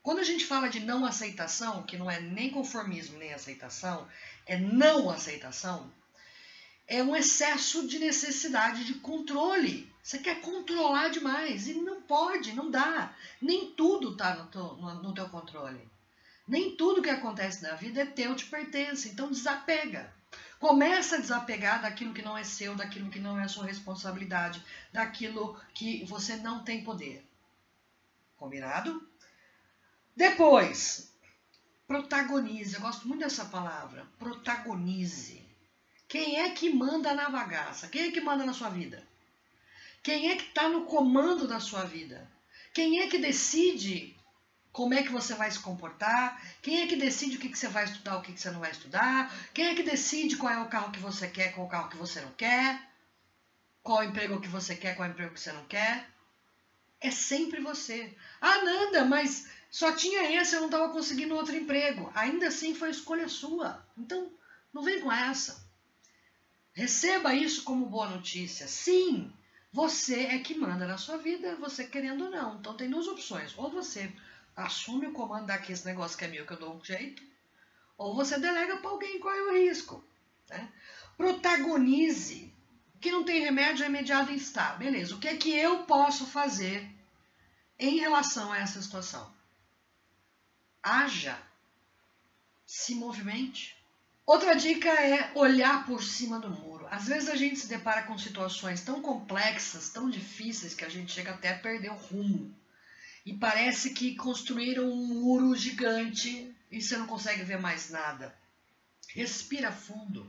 quando 0.03 0.19
a 0.19 0.23
gente 0.23 0.45
fala 0.45 0.69
de 0.69 0.81
não 0.81 1.07
aceitação, 1.07 1.85
que 1.85 1.97
não 1.97 2.11
é 2.11 2.21
nem 2.21 2.51
conformismo 2.51 3.17
nem 3.17 3.33
aceitação, 3.33 4.07
é 4.45 4.59
não 4.59 5.09
aceitação, 5.09 5.91
é 6.87 7.03
um 7.03 7.17
excesso 7.17 7.89
de 7.89 7.99
necessidade 7.99 8.85
de 8.85 8.97
controle. 8.97 9.91
Você 10.03 10.19
quer 10.19 10.43
controlar 10.43 11.09
demais 11.09 11.67
e 11.67 11.73
não 11.73 12.03
pode, 12.03 12.53
não 12.53 12.71
dá. 12.71 13.17
Nem 13.41 13.71
tudo 13.71 14.13
está 14.13 14.35
no, 14.35 14.51
teu, 14.51 14.75
no, 14.75 15.03
no 15.03 15.15
teu 15.15 15.31
controle. 15.31 15.81
Nem 16.47 16.77
tudo 16.77 17.01
que 17.01 17.09
acontece 17.09 17.63
na 17.63 17.75
vida 17.75 18.03
é 18.03 18.07
teu, 18.07 18.37
te 18.37 18.45
pertence. 18.45 19.09
Então 19.09 19.31
desapega. 19.31 20.13
Começa 20.59 21.17
a 21.17 21.21
desapegar 21.21 21.83
daquilo 21.83 22.13
que 22.13 22.23
não 22.23 22.37
é 22.37 22.43
seu, 22.43 22.75
daquilo 22.75 23.11
que 23.11 23.21
não 23.21 23.39
é 23.39 23.47
sua 23.47 23.65
responsabilidade, 23.65 24.65
daquilo 24.93 25.61
que 25.73 26.05
você 26.05 26.37
não 26.37 26.65
tem 26.65 26.83
poder. 26.83 27.25
Combinado? 28.37 29.09
Depois, 30.17 31.13
protagonize. 31.87 32.75
Eu 32.75 32.81
gosto 32.81 33.07
muito 33.07 33.21
dessa 33.21 33.45
palavra. 33.45 34.05
Protagonize. 34.19 35.47
Quem 36.09 36.41
é 36.41 36.51
que 36.51 36.71
manda 36.71 37.15
na 37.15 37.31
bagaça? 37.31 37.87
Quem 37.87 38.09
é 38.09 38.11
que 38.11 38.21
manda 38.21 38.45
na 38.45 38.53
sua 38.53 38.69
vida? 38.69 39.07
Quem 40.03 40.31
é 40.31 40.37
que 40.37 40.49
está 40.49 40.69
no 40.69 40.87
comando 40.87 41.47
da 41.47 41.61
sua 41.61 41.85
vida? 41.85 42.29
Quem 42.75 43.01
é 43.01 43.09
que 43.09 43.19
decide 43.19 44.18
como 44.79 44.95
é 44.95 45.03
que 45.03 45.11
você 45.11 45.35
vai 45.35 45.51
se 45.51 45.59
comportar? 45.59 46.41
Quem 46.63 46.83
é 46.83 46.87
que 46.87 46.95
decide 46.95 47.37
o 47.37 47.41
que, 47.41 47.49
que 47.49 47.59
você 47.59 47.67
vai 47.67 47.83
estudar, 47.83 48.17
o 48.17 48.23
que, 48.23 48.33
que 48.33 48.41
você 48.41 48.49
não 48.53 48.61
vai 48.61 48.71
estudar? 48.71 49.29
Quem 49.53 49.67
é 49.67 49.75
que 49.75 49.83
decide 49.83 50.37
qual 50.37 50.53
é 50.53 50.61
o 50.61 50.69
carro 50.69 50.93
que 50.93 51.01
você 51.01 51.27
quer, 51.27 51.53
qual 51.53 51.67
o 51.67 51.69
carro 51.69 51.89
que 51.89 51.97
você 51.97 52.21
não 52.21 52.31
quer? 52.35 52.89
Qual 53.83 53.99
o 53.99 54.05
emprego 54.05 54.41
que 54.41 54.47
você 54.47 54.77
quer, 54.77 54.95
qual 54.95 55.09
o 55.09 55.11
emprego 55.11 55.35
que 55.35 55.41
você 55.41 55.51
não 55.51 55.65
quer? 55.65 56.09
É 57.01 57.11
sempre 57.11 57.61
você. 57.61 58.17
Ah, 58.41 58.63
Nanda, 58.63 59.05
mas 59.05 59.49
só 59.69 59.91
tinha 59.91 60.41
esse, 60.41 60.55
eu 60.55 60.61
não 60.61 60.69
estava 60.69 60.93
conseguindo 60.93 61.35
outro 61.35 61.57
emprego. 61.57 62.13
Ainda 62.15 62.47
assim 62.47 62.73
foi 62.73 62.91
escolha 62.91 63.29
sua. 63.29 63.85
Então, 63.99 64.31
não 64.73 64.83
vem 64.85 65.01
com 65.01 65.11
essa. 65.11 65.61
Receba 66.73 67.35
isso 67.35 67.65
como 67.65 67.87
boa 67.87 68.11
notícia. 68.11 68.69
Sim, 68.69 69.33
Você 69.73 70.21
é 70.27 70.39
que 70.39 70.55
manda 70.55 70.87
na 70.87 70.97
sua 70.97 71.17
vida, 71.17 71.57
você 71.57 71.85
querendo 71.85 72.27
ou 72.27 72.31
não. 72.31 72.59
Então 72.61 72.77
tem 72.77 72.89
duas 72.89 73.09
opções. 73.09 73.53
Ou 73.59 73.69
você 73.69 74.11
assume 74.59 75.07
o 75.07 75.13
comando 75.13 75.47
daqui, 75.47 75.73
esse 75.73 75.87
negócio 75.87 76.19
que 76.19 76.25
é 76.25 76.29
meu, 76.29 76.45
que 76.45 76.53
eu 76.53 76.59
dou 76.59 76.75
um 76.75 76.85
jeito, 76.85 77.23
ou 77.97 78.15
você 78.15 78.39
delega 78.39 78.77
para 78.79 78.91
alguém 78.91 79.21
qual 79.21 79.35
é 79.35 79.43
o 79.43 79.53
risco. 79.55 80.05
Né? 80.49 80.69
Protagonize. 81.17 82.53
Que 83.01 83.13
não 83.13 83.25
tem 83.25 83.41
remédio 83.41 83.85
é 83.85 83.89
imediato 83.89 84.33
está. 84.33 84.75
Beleza, 84.75 85.15
o 85.15 85.21
que 85.21 85.29
é 85.29 85.37
que 85.37 85.57
eu 85.57 85.85
posso 85.85 86.27
fazer 86.27 86.89
em 87.79 87.99
relação 87.99 88.53
a 88.53 88.59
essa 88.59 88.83
situação? 88.83 89.33
Haja. 90.83 91.39
Se 92.67 92.95
movimente. 92.97 93.77
Outra 94.27 94.55
dica 94.55 94.89
é 94.89 95.31
olhar 95.35 95.87
por 95.87 96.03
cima 96.03 96.41
do 96.41 96.51
muro. 96.51 96.87
Às 96.91 97.07
vezes 97.07 97.29
a 97.29 97.37
gente 97.37 97.59
se 97.59 97.69
depara 97.69 98.03
com 98.03 98.19
situações 98.19 98.83
tão 98.83 99.01
complexas, 99.01 99.89
tão 99.91 100.11
difíceis, 100.11 100.75
que 100.75 100.85
a 100.85 100.89
gente 100.89 101.13
chega 101.13 101.31
até 101.31 101.51
a 101.51 101.59
perder 101.59 101.91
o 101.91 101.95
rumo. 101.95 102.55
E 103.29 103.35
parece 103.35 103.91
que 103.91 104.17
construíram 104.17 104.91
um 104.91 105.05
muro 105.05 105.55
gigante 105.55 106.51
e 106.71 106.81
você 106.81 106.97
não 106.97 107.07
consegue 107.07 107.43
ver 107.43 107.61
mais 107.61 107.91
nada. 107.91 108.35
Respira 109.09 109.71
fundo. 109.71 110.27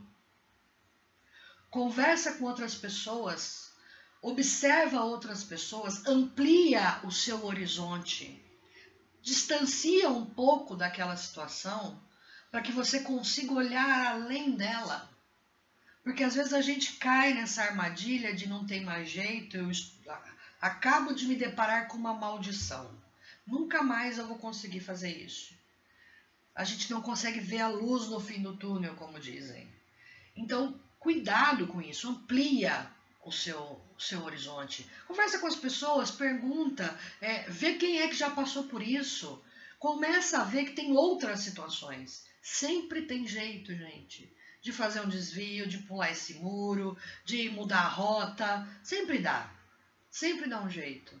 Conversa 1.70 2.34
com 2.34 2.44
outras 2.44 2.74
pessoas. 2.74 3.72
Observa 4.20 5.00
outras 5.02 5.42
pessoas. 5.42 6.04
Amplia 6.06 7.00
o 7.02 7.10
seu 7.10 7.42
horizonte. 7.46 8.38
Distancia 9.22 10.10
um 10.10 10.26
pouco 10.26 10.76
daquela 10.76 11.16
situação 11.16 11.98
para 12.50 12.60
que 12.60 12.70
você 12.70 13.00
consiga 13.00 13.54
olhar 13.54 14.08
além 14.08 14.50
dela. 14.50 15.10
Porque 16.04 16.22
às 16.22 16.34
vezes 16.34 16.52
a 16.52 16.60
gente 16.60 16.96
cai 16.96 17.32
nessa 17.32 17.62
armadilha 17.62 18.34
de 18.34 18.46
não 18.46 18.66
ter 18.66 18.82
mais 18.82 19.08
jeito, 19.08 19.56
eu 19.56 19.70
acabo 20.60 21.14
de 21.14 21.26
me 21.26 21.34
deparar 21.34 21.88
com 21.88 21.96
uma 21.96 22.12
maldição. 22.12 22.90
Nunca 23.46 23.82
mais 23.82 24.18
eu 24.18 24.26
vou 24.26 24.38
conseguir 24.38 24.80
fazer 24.80 25.10
isso. 25.10 25.54
A 26.54 26.64
gente 26.64 26.90
não 26.90 27.00
consegue 27.00 27.40
ver 27.40 27.60
a 27.60 27.68
luz 27.68 28.08
no 28.08 28.20
fim 28.20 28.42
do 28.42 28.56
túnel, 28.56 28.94
como 28.96 29.18
dizem. 29.18 29.66
Então, 30.36 30.78
cuidado 30.98 31.66
com 31.66 31.80
isso, 31.80 32.08
amplia 32.08 32.90
o 33.24 33.32
seu, 33.32 33.80
o 33.96 34.00
seu 34.00 34.22
horizonte. 34.22 34.88
Conversa 35.06 35.38
com 35.38 35.46
as 35.46 35.56
pessoas, 35.56 36.10
pergunta, 36.10 36.98
é, 37.20 37.48
vê 37.48 37.74
quem 37.74 38.00
é 38.00 38.08
que 38.08 38.14
já 38.14 38.30
passou 38.30 38.64
por 38.64 38.82
isso. 38.82 39.42
Começa 39.78 40.40
a 40.40 40.44
ver 40.44 40.66
que 40.66 40.72
tem 40.72 40.92
outras 40.92 41.40
situações. 41.40 42.24
Sempre 42.42 43.02
tem 43.02 43.26
jeito, 43.26 43.74
gente, 43.74 44.30
de 44.60 44.72
fazer 44.72 45.00
um 45.00 45.08
desvio, 45.08 45.66
de 45.66 45.78
pular 45.78 46.10
esse 46.10 46.34
muro, 46.34 46.96
de 47.24 47.48
mudar 47.50 47.80
a 47.80 47.88
rota. 47.88 48.68
Sempre 48.82 49.18
dá. 49.18 49.50
Sempre 50.10 50.48
dá 50.48 50.60
um 50.60 50.70
jeito, 50.70 51.18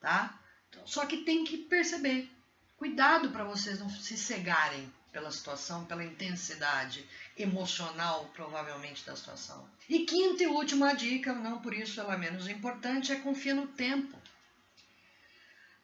tá? 0.00 0.38
Só 0.84 1.06
que 1.06 1.18
tem 1.18 1.44
que 1.44 1.56
perceber. 1.58 2.30
Cuidado 2.76 3.30
para 3.30 3.44
vocês 3.44 3.78
não 3.78 3.90
se 3.90 4.16
cegarem 4.16 4.92
pela 5.12 5.30
situação, 5.30 5.84
pela 5.84 6.04
intensidade 6.04 7.06
emocional, 7.36 8.30
provavelmente, 8.34 9.04
da 9.04 9.16
situação. 9.16 9.68
E 9.88 10.00
quinta 10.00 10.42
e 10.44 10.46
última 10.46 10.92
dica, 10.94 11.32
não 11.32 11.60
por 11.60 11.74
isso 11.74 12.00
ela 12.00 12.14
é 12.14 12.18
menos 12.18 12.48
importante, 12.48 13.12
é 13.12 13.16
confia 13.16 13.54
no 13.54 13.66
tempo. 13.66 14.16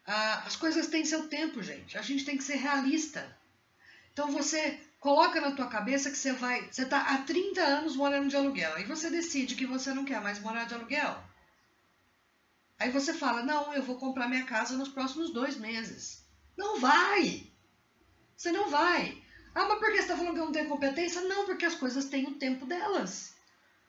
Ah, 0.05 0.43
as 0.45 0.55
coisas 0.55 0.87
têm 0.87 1.03
seu 1.03 1.27
tempo, 1.27 1.61
gente. 1.61 1.97
A 1.97 2.01
gente 2.01 2.23
tem 2.23 2.37
que 2.37 2.43
ser 2.43 2.55
realista. 2.55 3.37
Então 4.13 4.31
você 4.31 4.79
coloca 4.99 5.41
na 5.41 5.51
tua 5.51 5.67
cabeça 5.67 6.09
que 6.09 6.17
você 6.17 6.31
vai, 6.33 6.67
você 6.71 6.83
está 6.83 7.01
há 7.01 7.17
30 7.19 7.61
anos 7.61 7.95
morando 7.95 8.29
de 8.29 8.35
aluguel 8.35 8.79
e 8.79 8.85
você 8.85 9.09
decide 9.09 9.55
que 9.55 9.65
você 9.65 9.93
não 9.93 10.05
quer 10.05 10.21
mais 10.21 10.39
morar 10.39 10.63
de 10.63 10.73
aluguel. 10.73 11.21
Aí 12.79 12.91
você 12.91 13.13
fala, 13.13 13.43
não, 13.43 13.73
eu 13.73 13.81
vou 13.81 13.97
comprar 13.97 14.27
minha 14.27 14.45
casa 14.45 14.77
nos 14.77 14.89
próximos 14.89 15.31
dois 15.31 15.57
meses. 15.57 16.23
Não 16.55 16.79
vai! 16.79 17.47
Você 18.35 18.51
não 18.51 18.69
vai. 18.69 19.21
Ah, 19.55 19.65
mas 19.67 19.79
por 19.79 19.87
que 19.87 19.95
você 19.95 20.01
está 20.01 20.15
falando 20.15 20.33
que 20.33 20.39
eu 20.39 20.45
não 20.45 20.51
tenho 20.51 20.69
competência? 20.69 21.21
Não, 21.21 21.45
porque 21.45 21.65
as 21.65 21.73
coisas 21.73 22.05
têm 22.05 22.27
o 22.27 22.35
tempo 22.35 22.67
delas. 22.67 23.35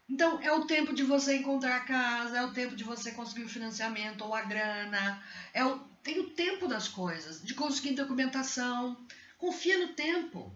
Então, 0.08 0.40
é 0.40 0.50
o 0.50 0.66
tempo 0.66 0.94
de 0.94 1.02
você 1.02 1.36
encontrar 1.36 1.76
a 1.76 1.80
casa, 1.80 2.38
é 2.38 2.42
o 2.42 2.52
tempo 2.54 2.74
de 2.74 2.82
você 2.82 3.12
conseguir 3.12 3.44
o 3.44 3.48
financiamento 3.48 4.24
ou 4.24 4.34
a 4.34 4.40
grana, 4.40 5.22
é 5.52 5.62
o, 5.62 5.78
tem 6.02 6.18
o 6.20 6.30
tempo 6.30 6.66
das 6.66 6.88
coisas, 6.88 7.42
de 7.42 7.54
conseguir 7.54 7.92
documentação. 7.92 8.96
Confia 9.36 9.86
no 9.86 9.92
tempo. 9.92 10.50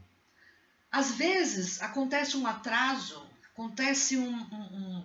Às 0.90 1.12
vezes 1.12 1.82
acontece 1.82 2.36
um 2.38 2.46
atraso, 2.46 3.22
acontece 3.52 4.16
um, 4.16 4.34
um, 4.34 5.04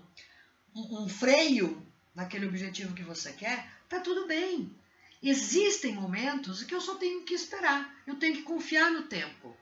um, 0.73 1.03
um 1.03 1.09
freio 1.09 1.85
naquele 2.17 2.47
objetivo 2.47 2.95
que 2.95 3.03
você 3.03 3.31
quer, 3.31 3.69
tá 3.87 3.99
tudo 3.99 4.25
bem. 4.25 4.75
Existem 5.21 5.93
momentos 5.93 6.63
que 6.63 6.73
eu 6.73 6.81
só 6.81 6.95
tenho 6.95 7.21
que 7.23 7.35
esperar, 7.35 7.95
eu 8.07 8.15
tenho 8.15 8.37
que 8.37 8.41
confiar 8.41 8.89
no 8.89 9.03
tempo. 9.03 9.55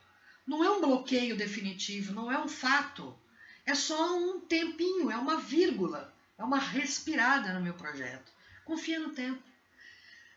Não 0.46 0.64
é 0.64 0.70
um 0.70 0.80
bloqueio 0.80 1.36
definitivo, 1.36 2.14
não 2.14 2.32
é 2.32 2.42
um 2.42 2.48
fato. 2.48 3.14
É 3.66 3.74
só 3.74 4.16
um 4.16 4.40
tempinho, 4.40 5.10
é 5.10 5.18
uma 5.18 5.38
vírgula, 5.38 6.14
é 6.38 6.44
uma 6.44 6.58
respirada 6.58 7.52
no 7.52 7.60
meu 7.60 7.74
projeto. 7.74 8.32
Confia 8.64 8.98
no 8.98 9.10
tempo. 9.10 9.42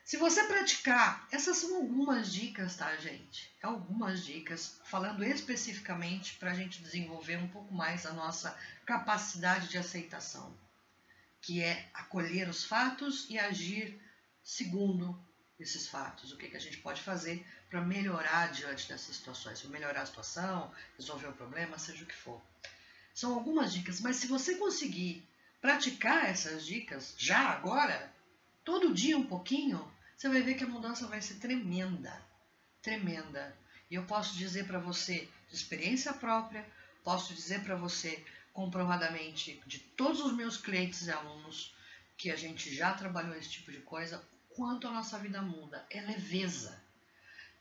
Se 0.03 0.17
você 0.17 0.43
praticar, 0.43 1.25
essas 1.31 1.55
são 1.55 1.77
algumas 1.77 2.33
dicas, 2.33 2.75
tá, 2.75 2.97
gente? 2.97 3.49
Algumas 3.63 4.25
dicas, 4.25 4.81
falando 4.83 5.23
especificamente 5.23 6.35
para 6.35 6.51
a 6.51 6.55
gente 6.55 6.81
desenvolver 6.81 7.37
um 7.37 7.47
pouco 7.47 7.73
mais 7.73 8.05
a 8.05 8.11
nossa 8.11 8.57
capacidade 8.85 9.69
de 9.69 9.77
aceitação, 9.77 10.53
que 11.41 11.61
é 11.61 11.89
acolher 11.93 12.49
os 12.49 12.63
fatos 12.63 13.27
e 13.29 13.37
agir 13.39 13.99
segundo 14.43 15.19
esses 15.59 15.87
fatos. 15.87 16.31
O 16.31 16.37
que, 16.37 16.49
que 16.49 16.57
a 16.57 16.61
gente 16.61 16.77
pode 16.77 17.01
fazer 17.01 17.45
para 17.69 17.81
melhorar 17.81 18.51
diante 18.51 18.87
dessas 18.87 19.15
situações, 19.15 19.61
para 19.61 19.69
melhorar 19.69 20.01
a 20.01 20.05
situação, 20.05 20.71
resolver 20.97 21.27
o 21.27 21.33
problema, 21.33 21.77
seja 21.77 22.03
o 22.03 22.07
que 22.07 22.15
for. 22.15 22.41
São 23.13 23.33
algumas 23.33 23.73
dicas, 23.73 23.99
mas 23.99 24.15
se 24.15 24.27
você 24.27 24.55
conseguir 24.55 25.27
praticar 25.61 26.25
essas 26.29 26.65
dicas 26.65 27.13
já 27.17 27.49
agora, 27.49 28.11
todo 28.63 28.93
dia 28.93 29.17
um 29.17 29.25
pouquinho, 29.25 29.91
você 30.15 30.29
vai 30.29 30.41
ver 30.41 30.55
que 30.55 30.63
a 30.63 30.67
mudança 30.67 31.07
vai 31.07 31.21
ser 31.21 31.35
tremenda, 31.35 32.13
tremenda. 32.81 33.55
E 33.91 33.95
eu 33.95 34.05
posso 34.05 34.35
dizer 34.35 34.65
para 34.65 34.79
você, 34.79 35.27
de 35.49 35.55
experiência 35.55 36.13
própria, 36.13 36.65
posso 37.03 37.33
dizer 37.33 37.63
para 37.63 37.75
você 37.75 38.23
comprovadamente, 38.53 39.61
de 39.65 39.79
todos 39.79 40.21
os 40.21 40.33
meus 40.33 40.57
clientes 40.57 41.07
e 41.07 41.11
alunos, 41.11 41.73
que 42.17 42.31
a 42.31 42.35
gente 42.35 42.73
já 42.73 42.93
trabalhou 42.93 43.35
esse 43.35 43.49
tipo 43.49 43.71
de 43.71 43.79
coisa, 43.79 44.21
quanto 44.49 44.87
a 44.87 44.91
nossa 44.91 45.17
vida 45.17 45.41
muda. 45.41 45.85
É 45.89 46.01
leveza. 46.01 46.81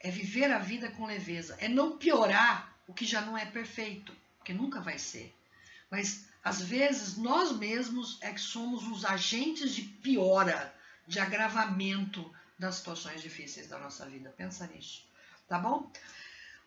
É 0.01 0.11
viver 0.11 0.51
a 0.51 0.59
vida 0.59 0.91
com 0.91 1.07
leveza. 1.07 1.57
É 1.61 1.69
não 1.69 1.97
piorar 1.97 2.77
o 2.87 2.95
que 2.95 3.05
já 3.05 3.21
não 3.21 3.39
é 3.39 3.47
perfeito, 3.47 4.13
porque 4.39 4.53
nunca 4.53 4.81
vai 4.81 4.99
ser. 4.99 5.35
Mas 5.91 6.27
às 6.43 6.63
vezes 6.63 7.17
nós 7.17 7.57
mesmos 7.57 8.19
é 8.21 8.33
que 8.33 8.41
somos 8.41 8.87
os 8.89 9.05
agentes 9.05 9.75
de 9.75 9.83
piora, 9.83 10.75
de 11.07 11.21
agravamento 11.21 12.35
das 12.59 12.77
situações 12.77 13.23
difíceis 13.23 13.69
da 13.69 13.79
nossa 13.79 14.07
vida. 14.07 14.35
Pensa 14.37 14.67
nisso, 14.67 15.05
tá 15.47 15.59
bom? 15.59 15.91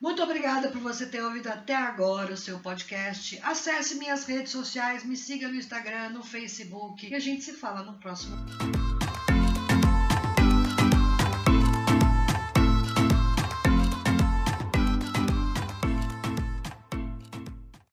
Muito 0.01 0.23
obrigada 0.23 0.69
por 0.69 0.81
você 0.81 1.05
ter 1.05 1.21
ouvido 1.21 1.47
até 1.47 1.75
agora 1.75 2.33
o 2.33 2.37
seu 2.37 2.57
podcast. 2.57 3.39
Acesse 3.43 3.95
minhas 3.95 4.25
redes 4.25 4.51
sociais, 4.51 5.05
me 5.05 5.15
siga 5.15 5.47
no 5.47 5.55
Instagram, 5.55 6.09
no 6.09 6.23
Facebook 6.23 7.07
e 7.07 7.13
a 7.13 7.19
gente 7.19 7.43
se 7.43 7.53
fala 7.53 7.83
no 7.83 7.93
próximo. 7.99 8.35